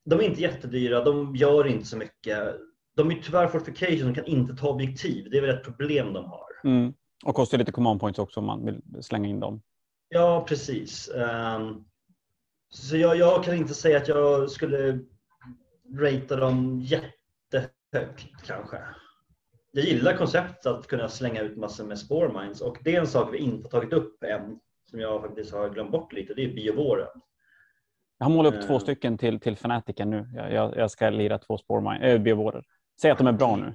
[0.06, 2.56] De är inte jättedyra, de gör inte så mycket.
[2.96, 5.30] De är tyvärr fortification, de kan inte ta objektiv.
[5.32, 6.48] Det är väl ett problem de har.
[6.64, 6.94] Mm.
[7.26, 9.62] Och kostar lite command points också om man vill slänga in dem.
[10.10, 11.10] Ja, precis.
[11.10, 11.86] Ehm,
[12.70, 15.00] så jag, jag kan inte säga att jag skulle
[15.96, 18.78] ratea dem jättehögt kanske.
[19.72, 23.08] Jag gillar konceptet att kunna slänga ut massor med spore mines och det är en
[23.08, 24.60] sak vi inte har tagit upp än
[24.90, 26.34] som jag faktiskt har glömt bort lite.
[26.34, 27.08] Det är biovåren.
[28.18, 28.68] Jag har målat upp Eh.
[28.68, 30.30] två stycken till, till Fanatiken nu.
[30.36, 32.64] Jag, jag, jag ska lira två spårmine, äh, biovåror.
[33.02, 33.74] Säg att de är bra nu.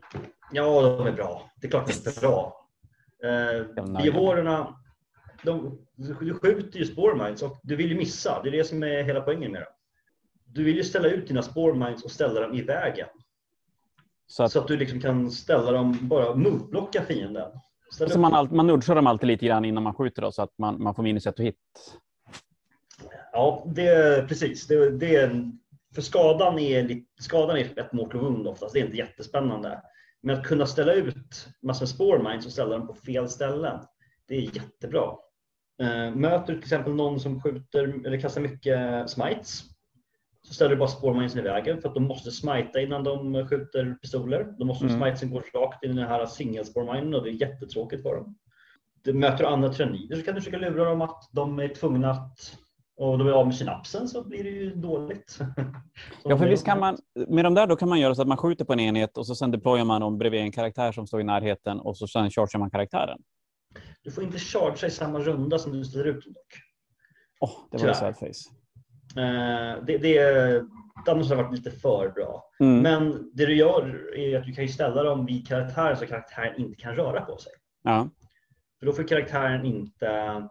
[0.53, 1.51] Ja, de är bra.
[1.57, 2.67] Det är klart de är bra.
[3.25, 4.03] Eh, nöjd.
[4.03, 4.77] biovårorna,
[5.45, 8.41] de, du skjuter ju spore mines och du vill ju missa.
[8.43, 9.73] Det är det som är hela poängen med dem.
[10.45, 13.09] Du vill ju ställa ut dina spore mines och ställa dem i vägen.
[14.33, 17.51] Så att, Så att du liksom kan ställa dem, bara moveblocka fienden.
[17.91, 20.43] Så upp- man, all, man nudgar dem alltid lite grann innan man skjuter då, så
[20.43, 21.57] att man, man får minus ett och hit.
[23.33, 24.67] Ja, det precis.
[24.67, 25.53] Det, det är,
[25.95, 28.73] för skadan är, skadan är ett mortal wound oftast.
[28.73, 29.83] Det är inte jättespännande.
[30.23, 33.81] Men att kunna ställa ut massor med spore mines och ställa dem på fel ställen.
[34.29, 35.13] Det är jättebra.
[35.83, 39.63] Eh, möter du till exempel någon som skjuter eller kastar mycket smites.
[40.49, 43.97] Så ställer du bara mines i vägen för att de måste smita innan de skjuter
[44.03, 44.55] pistoler.
[44.59, 45.01] Då måste Mm.
[45.01, 48.15] smitesen gå rakt in i den här single spore minen och det är jättetråkigt för
[48.15, 48.39] dem.
[49.05, 52.59] du möter andra tyrannider så kan du försöka lura dem att de är tvungna att
[52.97, 55.39] och de är av med synapsen så blir det ju dåligt.
[56.25, 58.37] ja, för visst kan man, med de där då kan man göra så att man
[58.37, 61.21] skjuter på en enhet och så sen deployar man dem bredvid en karaktär som står
[61.21, 63.19] i närheten och så sen chargear man karaktären.
[64.03, 66.55] Du får inte chargea i samma runda som du ställer ut dem dock.
[67.41, 68.62] Åh, oh, det var ett sad face.
[69.17, 70.19] Uh, det, det,
[71.05, 72.51] det hade varit lite för bra.
[72.61, 72.83] Mm.
[72.83, 76.77] Men det du gör är att du kan ställa dem vid karaktären så karaktären inte
[76.77, 77.53] kan röra på sig.
[77.83, 78.09] Ja.
[78.79, 80.43] För då får karaktären inte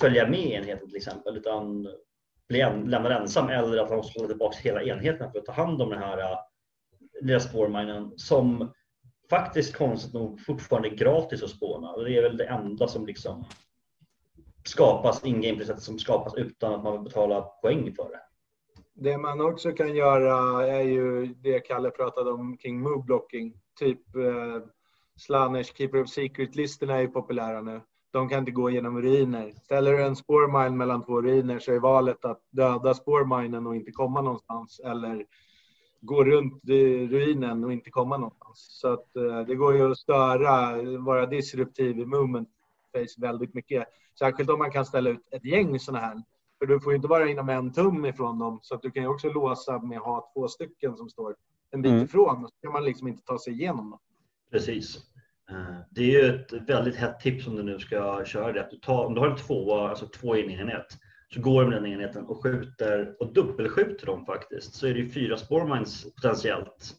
[0.00, 1.88] följa med enheten till exempel utan
[2.48, 5.52] bli en, lämnad ensam eller att han måste hålla tillbaka hela enheten för att ta
[5.52, 6.38] hand om den här uh,
[7.22, 8.72] lilla spårminen som
[9.30, 11.90] faktiskt konstigt nog fortfarande är gratis att spåna.
[11.90, 13.44] Och det är väl det enda som liksom
[14.68, 18.20] skapas in-game som skapas utan att man vill betala poäng för det.
[18.94, 23.54] Det man också kan göra är ju det Kalle pratade om kring move blocking.
[23.78, 24.62] Typ eh,
[25.16, 27.80] Slanish Keeper of Secret-listorna är ju populära nu.
[28.10, 29.54] De kan inte gå genom ruiner.
[29.64, 33.90] Ställer du en spårmine mellan två ruiner så är valet att döda spårminen och inte
[33.90, 35.26] komma någonstans eller
[36.00, 36.64] gå runt
[37.10, 38.78] ruinen och inte komma någonstans.
[38.80, 42.48] Så att eh, det går ju att störa, vara disruptiv i movement
[42.96, 43.86] face väldigt mycket.
[44.18, 46.22] Särskilt om man kan ställa ut ett gäng sådana här.
[46.58, 49.02] För du får ju inte vara inom en tum ifrån dem så att du kan
[49.02, 51.36] ju också låsa med att ha två stycken som står
[51.70, 52.04] en bit mm.
[52.04, 54.00] ifrån så kan man liksom inte ta sig igenom dem.
[54.50, 54.96] Precis.
[55.50, 58.68] Eh, det är ju ett väldigt hett tips om du nu ska köra det.
[58.70, 60.86] du tar, om du har en tvåa, alltså två i en enhet,
[61.34, 64.74] så går du med den enheten och skjuter och dubbelskjuter dem faktiskt.
[64.74, 66.94] Så är det ju fyra spårmines potentiellt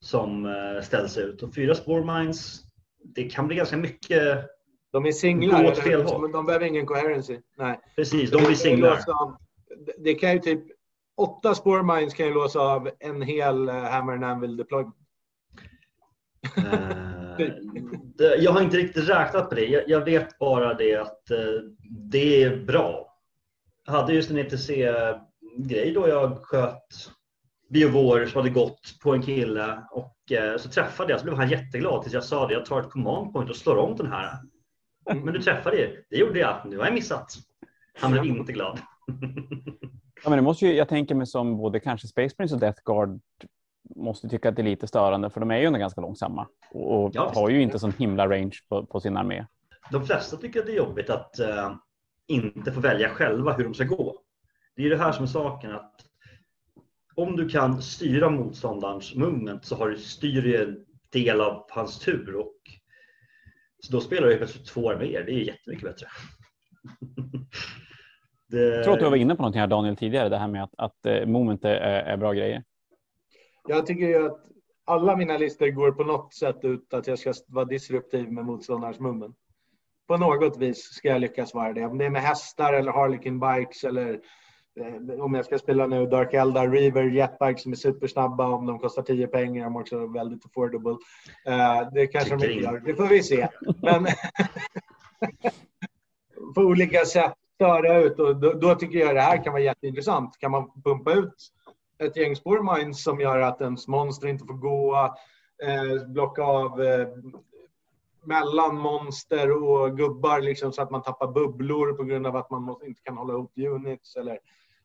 [0.00, 1.42] som eh, ställs ut.
[1.42, 2.60] Och fyra spårmines,
[3.04, 4.46] det kan bli ganska mycket
[4.92, 6.32] de är singlar, åt fel håll.
[6.32, 7.38] de behöver ingen coherency.
[7.58, 7.80] Nej.
[7.96, 8.98] Precis, de blir singlar.
[9.98, 10.64] det kan ju typ,
[11.16, 14.94] åtta spårmines kan ju låsa av en hel uh, Hammer and Anvil deployment.
[16.58, 19.84] Uh, jag har inte riktigt räknat på det.
[19.86, 21.70] Jag, vet bara det att uh,
[22.10, 23.16] det är bra.
[23.86, 27.10] Jag hade just en ETC-grej då jag sköt
[27.68, 30.16] biovår som hade gått på en kille och
[30.58, 32.54] så träffade jag så blev han jätteglad tills jag sa det.
[32.54, 34.38] Jag tar ett command point och slår om den här.
[35.24, 36.04] Men du träffade ju.
[36.10, 36.60] Det gjorde jag.
[36.64, 37.34] Nu har jag missat.
[38.00, 38.78] Han blev inte glad.
[40.24, 42.82] ja, men det måste ju, jag tänker mig som både kanske Space Prince och Death
[42.84, 43.20] Guard
[43.96, 47.10] måste tycka att det är lite störande för de är ju ändå ganska långsamma och
[47.14, 49.46] ja, har ju inte sån himla range på, på sin armé.
[49.90, 51.76] De flesta tycker att det är jobbigt att uh,
[52.26, 54.16] inte få välja själva hur de ska gå.
[54.76, 55.94] Det är det här som är saken att
[57.14, 60.76] om du kan styra motståndarens movement så har du styr en
[61.12, 62.54] del av hans tur och
[63.80, 65.24] så då spelar du plötsligt två arméer.
[65.24, 66.06] Det är jättemycket bättre.
[68.48, 68.58] det...
[68.58, 70.74] Jag tror att du var inne på någonting här Daniel tidigare, det här med att,
[70.76, 72.64] att eh, moment är, är bra grejer.
[73.68, 74.40] Jag tycker ju att
[74.84, 79.00] alla mina listor går på något sätt ut att jag ska vara disruptiv med motståndarens
[79.00, 79.34] mummen.
[80.08, 81.86] På något vis ska jag lyckas vara det.
[81.86, 84.20] Om det är med hästar eller Harlequin bikes eller
[85.20, 89.02] om jag ska spela nu Dark Eldar River Jetbikes som är supersnabba om de kostar
[89.02, 89.64] 10 pengar.
[89.64, 90.90] De är också väldigt affordable.
[90.90, 92.80] Uh, det kanske de inte gör.
[92.80, 93.48] Det får vi se.
[93.82, 94.06] Men
[96.54, 100.38] på olika sätt störa ut och då, då, tycker jag det här kan vara jätteintressant.
[100.38, 101.34] Kan man pumpa ut
[101.98, 105.14] ett gäng spårmines som gör att ens monster inte får gå,
[105.62, 107.08] eh, blocka av eh,
[108.24, 112.62] mellan monster och gubbar liksom, så att man tappar bubblor på grund av att man
[112.62, 114.38] måste, inte kan hålla ihop units eller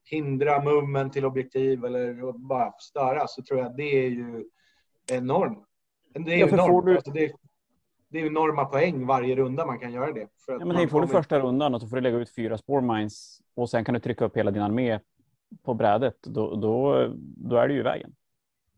[0.06, 4.46] hindra mummen till objektiv eller bara störa så tror jag det är ju
[5.12, 5.66] enormt.
[6.14, 6.86] Det är, ja, enormt.
[6.86, 6.96] Du...
[6.96, 7.32] Alltså det,
[8.10, 10.28] det är enorma poäng varje runda man kan göra det.
[10.46, 13.42] För ja, men får du första rundan och så får du lägga ut fyra spårmines
[13.56, 15.00] och sen kan du trycka upp hela din armé
[15.64, 18.16] på brädet, då, då, då är det ju i vägen.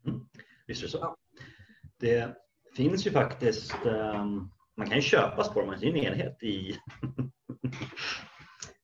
[0.05, 0.19] Mm.
[0.67, 1.15] Visst är det så.
[1.99, 2.38] Det
[2.75, 6.47] finns ju faktiskt, um, man kan ju köpa spårmines i en enhet i,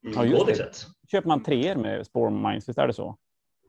[0.01, 0.85] i ja, kodexet.
[1.13, 3.17] Köper man treor med spårmines, visst är det så?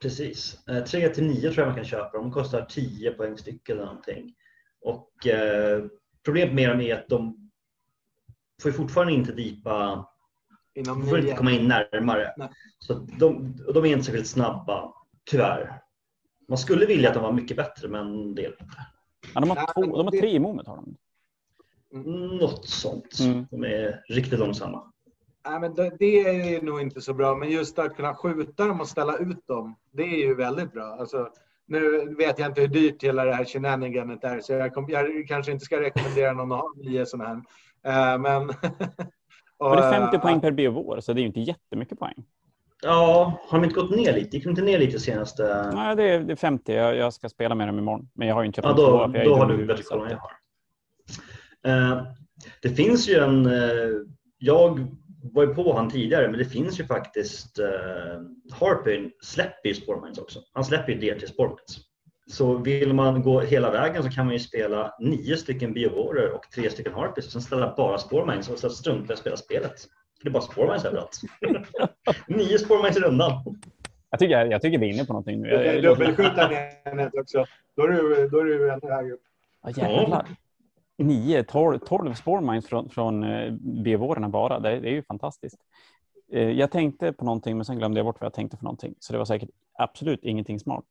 [0.03, 0.69] Precis.
[0.69, 2.19] Eh, tre till nio tror jag man kan köpa.
[2.19, 4.35] De kostar 10 poäng styck eller någonting.
[4.81, 5.85] Och eh,
[6.25, 7.51] problemet med dem är att de
[8.63, 10.09] får fortfarande inte dipa
[10.75, 12.35] Inom får inte komma in närmare.
[12.37, 12.49] Nej.
[12.79, 14.93] Så de, de är inte särskilt snabba,
[15.31, 15.81] tyvärr.
[16.49, 18.67] Man skulle vilja att de var mycket bättre, men det är inte.
[19.35, 20.69] Ja, de, har två, de har tre i moment.
[20.69, 20.97] Har de.
[22.39, 23.19] Något sånt.
[23.21, 23.47] Mm.
[23.51, 24.93] De är riktigt långsamma.
[25.49, 28.89] Nej, men det, är nog inte så bra, men just att kunna skjuta dem och
[28.89, 30.85] ställa ut dem, det är ju väldigt bra.
[30.85, 31.29] Alltså,
[31.67, 35.29] nu vet jag inte hur dyrt hela det här shenaniganet är, så jag, kom, jag
[35.29, 38.15] kanske inte ska rekommendera någon att ha nio sådana här.
[38.15, 38.47] Uh, men
[39.59, 42.25] Men det är 50 poäng per BV så det är ju inte jättemycket poäng.
[42.83, 44.37] Ja, har de inte gått ner lite?
[44.37, 45.71] Gick de inte ner lite senaste?
[45.75, 46.75] Nej, det är, det är 50.
[46.75, 48.09] Jag, jag, ska spela med dem imorgon.
[48.15, 50.19] Men jag har ju inte köpt ja, då, då har du bättre koll än jag
[50.19, 51.93] har.
[51.93, 52.03] Uh,
[52.63, 53.47] Det finns ju en...
[53.47, 53.53] Eh,
[54.39, 54.87] jag
[55.33, 57.59] var ju på han tidigare, men det finns ju faktiskt...
[57.59, 57.67] Uh,
[58.53, 60.41] Harpin släpper ju Spormines också.
[60.53, 61.79] Han släpper ju det till Spormines.
[62.27, 66.43] Så vill man gå hela vägen så kan man ju spela nio stycken Biovorer och
[66.55, 69.75] tre stycken Harpies och sen ställa bara Spormines och så strunta i att spela spelet.
[70.23, 71.21] Det är bara Spormines överallt.
[72.29, 73.33] nio Spormines i rundan.
[74.11, 75.81] Jag tycker, jag tycker vi är inne på någonting nu.
[75.83, 77.47] Dubbelskjutaren också.
[77.77, 79.23] Då är du, då är du ännu högre upp.
[79.63, 80.27] Ja, jävlar.
[80.99, 84.61] 9, 12, 12 spårmines från, från eh, B-vårarna bara.
[84.61, 85.59] Det, det, är ju fantastiskt.
[86.33, 88.95] Eh, jag tänkte på någonting, men sen glömde jag bort vad jag tänkte för någonting.
[88.99, 90.85] Så det var säkert absolut ingenting smart.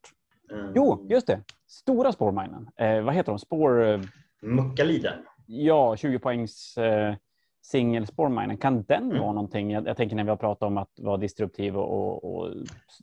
[0.50, 0.72] Mm.
[0.74, 1.40] Jo, just det.
[1.66, 2.70] Stora spårminen.
[2.76, 3.38] Eh, vad heter de?
[3.38, 3.84] Spår...
[3.84, 4.00] Eh,
[4.42, 5.14] Muckaliden.
[5.46, 7.14] Ja, 20 poängs eh,
[7.62, 8.56] singelspårminen.
[8.56, 9.18] Kan den mm.
[9.18, 9.70] vara någonting?
[9.70, 12.54] Jag, jag, tänker när vi har pratat om att vara disruptiv och, och, och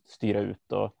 [0.06, 0.72] styra ut.
[0.72, 0.96] Och...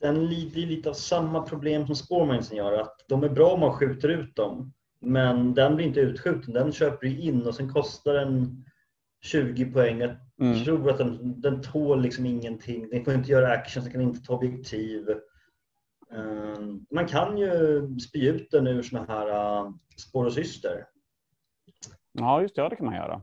[0.00, 2.72] Den lider lite av samma problem som spårminesen gör.
[2.72, 4.72] Att de är bra om man skjuter ut dem.
[5.00, 6.54] Men den blir inte utskjuten.
[6.54, 8.64] Den köper du in och sen kostar den
[9.20, 10.00] 20 poäng.
[10.00, 10.64] Jag mm.
[10.64, 12.88] tror att den, den tål liksom ingenting.
[12.90, 15.08] Den får inte göra action, den kan inte ta objektiv.
[16.10, 19.26] Um, man kan ju spy ut den ur såna här
[19.64, 20.84] uh, spår och syster.
[22.12, 22.62] Ja, just det.
[22.62, 23.22] Ja, det kan man göra.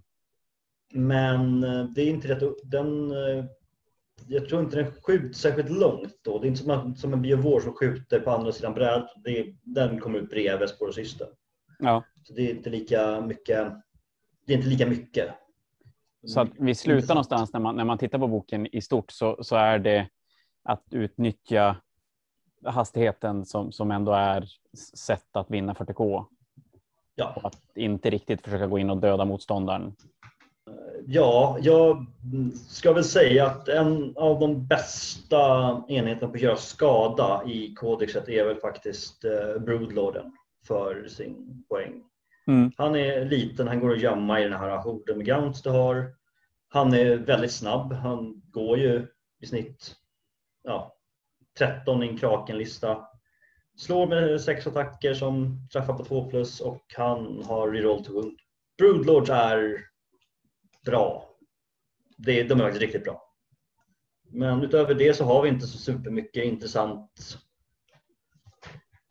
[0.94, 2.44] Men uh, det är inte rätt.
[2.64, 3.46] Den, uh,
[4.28, 6.40] jag tror inte den skjuter särskilt långt då.
[6.40, 9.10] Det är inte som, en, som en biovår som skjuter på andra sidan brädet.
[9.64, 11.28] Den kommer ut bredvid spår och syster.
[11.80, 12.04] Ja.
[12.24, 13.74] Så det är inte lika mycket.
[14.46, 15.30] Det är inte lika mycket.
[16.26, 19.44] Så att vi slutar någonstans när man, när man tittar på boken i stort så,
[19.44, 20.10] så är det
[20.64, 21.76] att utnyttja
[22.66, 24.48] hastigheten som, som ändå är
[24.98, 26.26] sätt att vinna 40K.
[27.16, 27.34] Ja.
[27.36, 29.96] Och att inte riktigt försöka gå in och döda motståndaren.
[31.08, 32.06] Ja, jag
[32.68, 38.30] ska väl säga att en av de bästa enheterna på att göra skada i kodexet
[38.30, 40.32] är väl faktiskt eh, Broodlorden
[40.68, 42.04] för sin poäng.
[42.48, 42.72] Mm.
[42.78, 46.16] Han är liten, han går att gömma i den här horden med Gauntz du har.
[46.70, 49.08] Han är väldigt snabb, han går ju
[49.42, 49.96] i snitt
[50.64, 50.96] ja,
[51.58, 53.08] 13 i en krakenlista.
[53.78, 58.40] Slår med sex attacker som träffar på 2 plus och han har reroll to wound.
[58.78, 59.80] Broodlords är
[60.86, 61.30] bra.
[62.18, 63.22] Det, de är faktiskt riktigt bra.
[64.30, 67.38] Men utöver det så har vi inte så supermycket intressant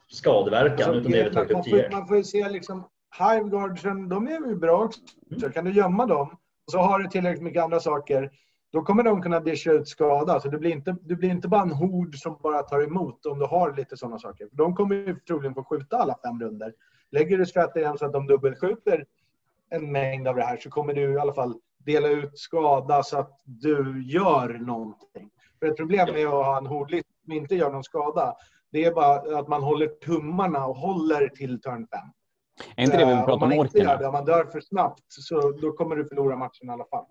[0.08, 0.88] skadeverkan.
[0.88, 1.90] Alltså, utan det vi tagit upp tidigare.
[1.92, 5.00] Man får ju se liksom Hiveguardsen, de är ju bra också.
[5.30, 5.52] Mm.
[5.52, 6.30] Kan du gömma dem
[6.66, 8.30] och så har du tillräckligt mycket andra saker
[8.74, 10.40] då kommer de kunna discha ut skada.
[10.40, 13.38] Så det blir, inte, det blir inte bara en hord som bara tar emot om
[13.38, 14.48] du har lite sådana saker.
[14.52, 16.72] De kommer ju troligen få skjuta alla fem runder.
[17.10, 19.04] Lägger du strategin så att de dubbelskjuter
[19.74, 23.18] en mängd av det här så kommer du i alla fall dela ut skada så
[23.18, 25.30] att du gör någonting.
[25.58, 28.34] För ett problem med att ha en hordlist som inte gör någon skada,
[28.72, 32.00] det är bara att man håller tummarna och håller till turn 5.
[32.76, 33.96] Är inte det vi pratar om, om orkerna?
[33.96, 37.04] Det, om man dör för snabbt så då kommer du förlora matchen i alla fall.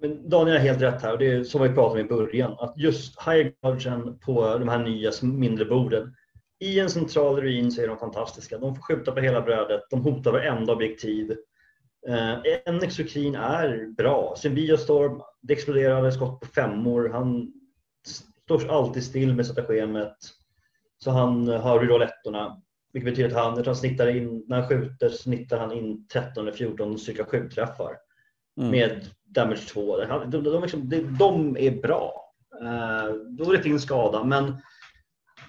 [0.00, 2.56] Men Daniel har helt rätt här och det är som vi pratade om i början.
[2.58, 6.14] Att just high guardian på de här nya mindre borden.
[6.60, 8.58] I en central ruin så är de fantastiska.
[8.58, 9.80] De får skjuta på hela brödet.
[9.90, 11.36] De hotar varenda objektiv.
[12.08, 14.34] Eh, en exokrin är bra.
[14.36, 17.08] Symbiostorm, det exploderade skott på femmor.
[17.08, 17.52] Han
[18.44, 20.16] står alltid still med strategemet.
[20.98, 22.62] Så han har rolettorna.
[22.92, 26.42] Vilket betyder att han, jag han snittar in, när han skjuter snittar han in 13
[26.42, 27.96] eller 14 stycken skjutträffar.
[28.60, 28.70] Mm.
[28.70, 29.96] Med damage 2.
[29.96, 30.88] De, de, de, liksom,
[31.18, 32.34] de är bra.
[32.62, 34.56] Uh, då är det finns skada, men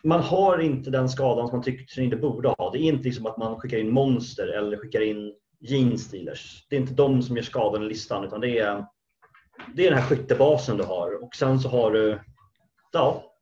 [0.04, 2.72] man har inte den skadan som man tycker sig inte borde ha.
[2.72, 5.34] Det är inte liksom att man skickar in monster eller skickar in
[5.64, 6.68] jeansdealers.
[6.70, 8.86] Det är inte de som gör skadan i listan utan det är,
[9.76, 12.20] det är den här skyttebasen du har och sen så har du
[12.92, 13.34] ja,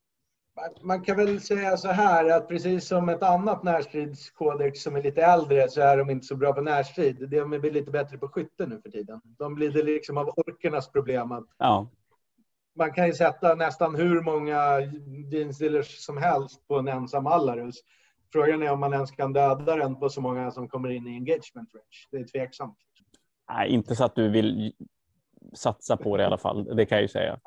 [0.82, 5.22] man kan väl säga så här att precis som ett annat närstridskodex som är lite
[5.24, 7.30] äldre så är de inte så bra på närstrid.
[7.30, 9.22] De är lite bättre på skytte nu för tiden.
[9.24, 11.32] De blir det liksom av orkernas problem.
[11.32, 11.89] Att ja.
[12.76, 14.80] Man kan ju sätta nästan hur många
[15.32, 17.76] jeansdealers som helst på en ensam Allarus.
[18.32, 21.10] Frågan är om man ens kan döda den på så många som kommer in i
[21.10, 22.08] engagement range.
[22.12, 22.78] Det är tveksamt.
[23.50, 24.74] Nej, inte så att du vill
[25.54, 26.76] satsa på det i alla fall.
[26.76, 27.40] Det kan jag ju säga.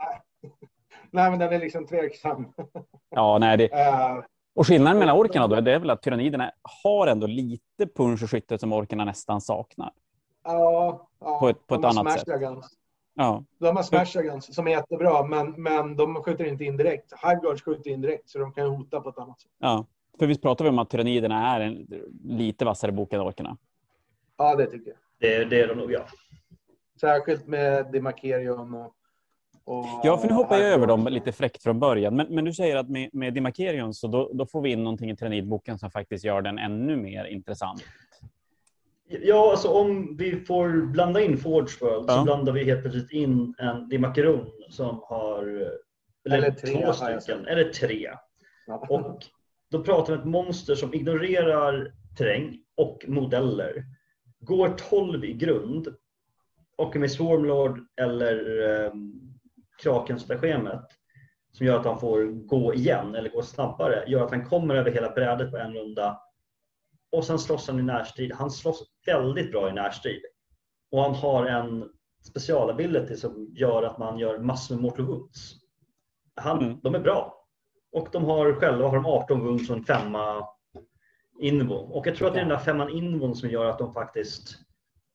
[1.10, 2.52] Nej, men den är liksom tveksam.
[3.10, 3.64] Ja, nej, det...
[3.64, 4.24] Uh,
[4.54, 6.52] och skillnaden mellan orkerna då, det är väl att tyranniderna
[6.84, 9.92] har ändå lite punch och skytte som orkerna nästan saknar.
[10.44, 12.40] Ja, ja på ett, på ett annat sätt.
[12.40, 12.66] Guns.
[13.14, 13.44] Ja.
[13.58, 17.12] De har smash guns som är jättebra, men, men de skjuter inte in direkt.
[17.22, 19.50] Hiveguards skjuter in direkt, så de kan hota på ett annat sätt.
[19.58, 19.86] Ja,
[20.18, 21.86] för visst pratar vi om att tyranniderna är en
[22.24, 23.56] lite vassare bok än orkerna?
[24.36, 24.98] Ja, det tycker jag.
[25.18, 26.06] Det, det är de nog, ja.
[27.00, 28.94] Särskilt med Demarkerion och
[29.66, 32.16] och, ja, för nu hoppar jag över dem lite fräckt från början.
[32.16, 35.10] Men, men du säger att med, med Dimakerion så då, då, får vi in någonting
[35.10, 37.84] i Tyrannidboken som faktiskt gör den ännu mer intressant.
[39.06, 42.14] Ja, alltså om vi får blanda in Forge World Ja.
[42.14, 45.42] så blandar vi helt plötsligt in en Dimacaron som har
[46.24, 48.10] eller, Eller tre, två stycken, eller tre.
[48.66, 48.86] Ja.
[48.88, 49.24] Och
[49.74, 53.84] då pratar vi om ett monster som ignorerar terräng och modeller.
[54.40, 55.88] Går 12 i grund
[56.76, 58.60] och med Swarmlord eller
[58.90, 59.34] um,
[59.82, 60.84] Krakenstragemet
[61.52, 64.90] som gör att han får gå igen eller gå snabbare gör att han kommer över
[64.90, 66.20] hela brädet på en runda
[67.12, 68.32] och sen slåss han i närstrid.
[68.32, 70.22] Han slåss väldigt bra i närstrid.
[70.90, 71.90] Och han har en
[72.22, 75.54] specialability som gör att man gör massor med mortal wounds.
[76.34, 76.80] Han, Mm.
[76.82, 77.43] De är bra.
[77.94, 80.48] Och de har själva har de 18 wounds och en femma
[81.40, 81.74] invo.
[81.74, 84.58] Och jag tror att det är den där femman invon som gör att de faktiskt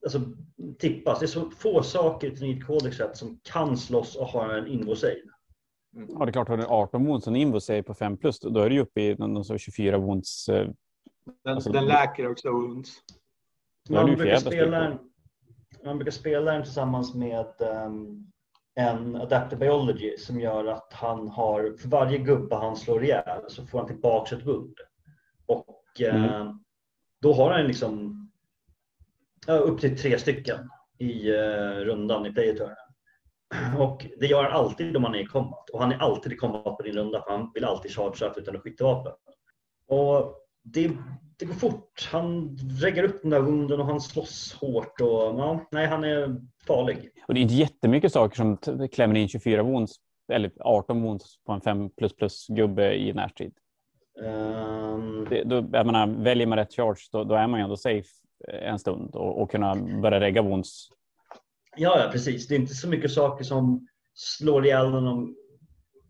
[0.03, 0.21] alltså,
[0.77, 1.19] tippas.
[1.19, 2.65] Det är så få saker i Trinit
[3.13, 5.29] som kan slåss och har en invo-save.
[5.91, 8.39] Ja, det är klart, har du 18 wounds och en invo säger på 5 plus,
[8.39, 10.49] då är du ju uppe i någon, någon sorts 24 wounds.
[10.49, 10.67] eh,
[11.43, 12.49] Den, Alltså, den läker också
[13.87, 14.99] det Man brukar, spela
[15.83, 18.31] man brukar spela den tillsammans med ehm,
[18.79, 23.65] en Adaptive Biology som gör att han har, för varje gubbe han slår ihjäl så
[23.65, 24.75] får han tillbaka ett wound.
[25.45, 26.59] Och eh, Mm.
[27.21, 28.15] då har han liksom
[29.47, 32.75] upp till tre stycken i eh, rundan i playerturnen.
[33.79, 35.69] Och det gör han alltid om han är i combat.
[35.69, 38.55] Och han är alltid i combat på din runda för han vill alltid chargea utan
[38.55, 39.13] att skyttevapen.
[39.87, 40.91] Och det,
[41.39, 42.09] det går fort.
[42.11, 45.01] Han reggar upp den där wounden och han slåss hårt.
[45.01, 45.07] Och,
[45.39, 46.35] ja, nej, han är
[46.67, 47.09] farlig.
[47.27, 48.57] Och det är inte jättemycket saker som
[48.91, 49.95] klämmer in 24 wounds
[50.31, 53.53] eller 18 wounds på en 5 plus plus gubbe i närstrid.
[54.25, 57.77] Ehm, Det, då, jag menar, väljer man rätt charge, då, då är man ju ändå
[57.77, 58.07] safe
[58.47, 60.89] eh, en stund och, och kunna börja regga wounds.
[61.77, 62.47] ja, ja, precis.
[62.47, 65.35] Det är inte så mycket saker som slår ihjäl honom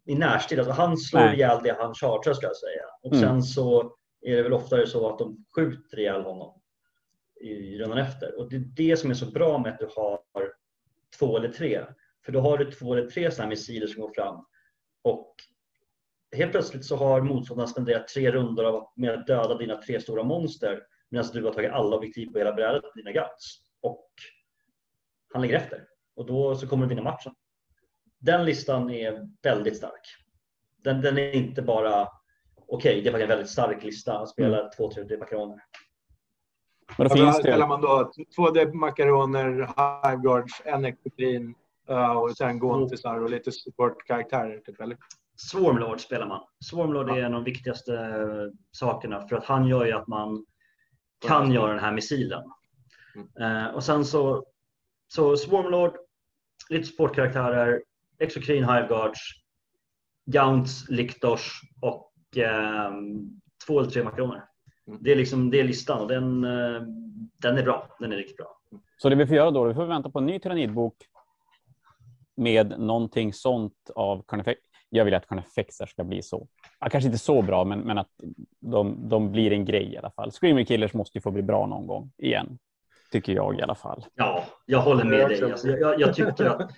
[0.05, 0.59] i närstrid.
[0.59, 1.36] Alltså, han slår Nej.
[1.36, 2.84] ihjäl det han chargear ska jag säga.
[3.03, 3.19] Och Mm.
[3.30, 3.91] sen så
[4.22, 6.61] är det väl oftare så att de skjuter ihjäl honom
[7.41, 8.39] i rundan efter.
[8.39, 10.20] Och det är det som är så bra med att du har
[11.20, 11.86] två eller tre.
[12.26, 14.45] För då har du två eller tre sådana här missiler som går fram.
[15.01, 15.36] Och
[16.36, 20.84] helt plötsligt så har motståndaren spenderat tre rundor med att döda dina tre stora monster
[21.09, 23.59] medan du har tagit alla objektiv på hela brädet på dina guts.
[23.82, 24.09] Och
[25.34, 25.88] han ligger efter.
[26.15, 27.34] Och då så kommer du vinna matchen.
[28.20, 30.01] Den listan är väldigt stark.
[30.84, 32.07] Den, den är inte bara
[32.70, 35.59] okej, det var en väldigt stark lista att spela två, tre, tre makaroner.
[36.97, 39.49] Men då Ja, finns spelar det, man då två D makaroner,
[40.05, 40.86] hiveguards, en
[41.89, 44.59] uh, och sen gontisar och lite supportkaraktärer.
[44.59, 44.97] Typ, eller?
[45.51, 46.41] Swarmlord spelar man.
[46.65, 48.22] Swarmlord är en av de viktigaste
[48.72, 50.45] sakerna för att han gör ju att man
[51.28, 52.43] kan göra den här missilen.
[53.39, 54.45] Eh, och sen så,
[55.07, 55.97] så Swarmlord,
[56.70, 57.84] lite sportkaraktärer,
[58.20, 59.20] Exocrine Hiveguards,
[60.26, 63.30] Gaunts, Lictors och ehm,
[63.67, 64.45] två eller tre makaroner.
[64.88, 64.99] Mm.
[65.01, 66.82] Det är liksom det är listan och den, eh,
[67.41, 67.95] den är bra.
[67.99, 68.59] Den är riktigt bra.
[68.97, 70.95] så det vi får göra då, vi får vänta på en ny tyrannidbok
[72.38, 74.61] med någonting sånt av Carnifex.
[74.89, 76.47] Jag vill att Carnifexar ska bli så.
[76.80, 78.11] Ja, kanske inte så bra, men, men att
[78.59, 80.32] de, de blir en grej i alla fall.
[80.32, 82.59] Screamer Killers måste ju få bli bra någon gång igen.
[83.11, 84.05] Tycker jag i alla fall.
[84.15, 85.43] Ja, jag håller med dig.
[85.43, 86.71] Alltså, jag, jag tycker att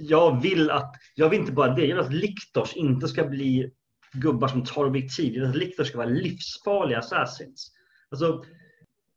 [0.00, 3.70] jag vill att, jag vill inte bara det, jag vill att Liktors inte ska bli
[4.12, 5.34] gubbar som tar objektiv.
[5.34, 7.72] Jag vill att Liktors ska vara livsfarliga assassins.
[8.10, 8.44] Alltså,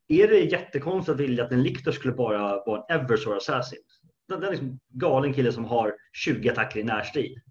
[0.08, 3.80] är det jättekonstigt att vilja att en Liktor skulle bara vara en Eversor assassin?
[4.28, 7.42] Den, den är liksom galen kille som har 20 attacker i närstrid.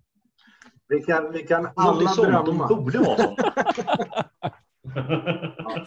[0.88, 2.68] Vi kan, vi kan alla sånt, de drömma.
[2.68, 3.36] borde vara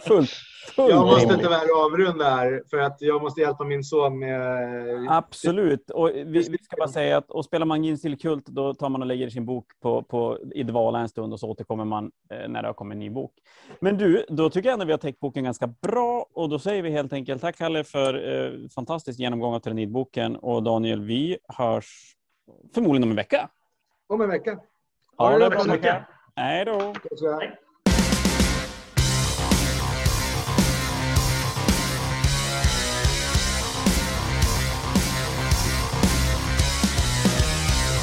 [0.00, 0.30] fullt
[0.76, 5.06] Jag måste tyvärr avrunda här för att jag måste hjälpa min son med...
[5.10, 5.90] Absolut.
[5.90, 9.00] Och vi, vi ska bara säga att och spelar man Ginstill Kult, då tar man
[9.00, 12.48] och lägger sin bok på, på, i dvala en stund och så återkommer man eh,
[12.48, 13.32] när det har kommit en ny bok.
[13.80, 16.82] Men du, då tycker jag ändå vi har täckt boken ganska bra och då säger
[16.82, 22.16] vi helt enkelt tack Kalle för eh, fantastisk genomgång av Tyrannidboken och Daniel, vi hörs
[22.74, 23.48] förmodligen om en vecka.
[24.06, 24.58] Om en vecka.
[25.16, 26.04] Ha Ha det bra.
[26.36, 26.94] Hej då!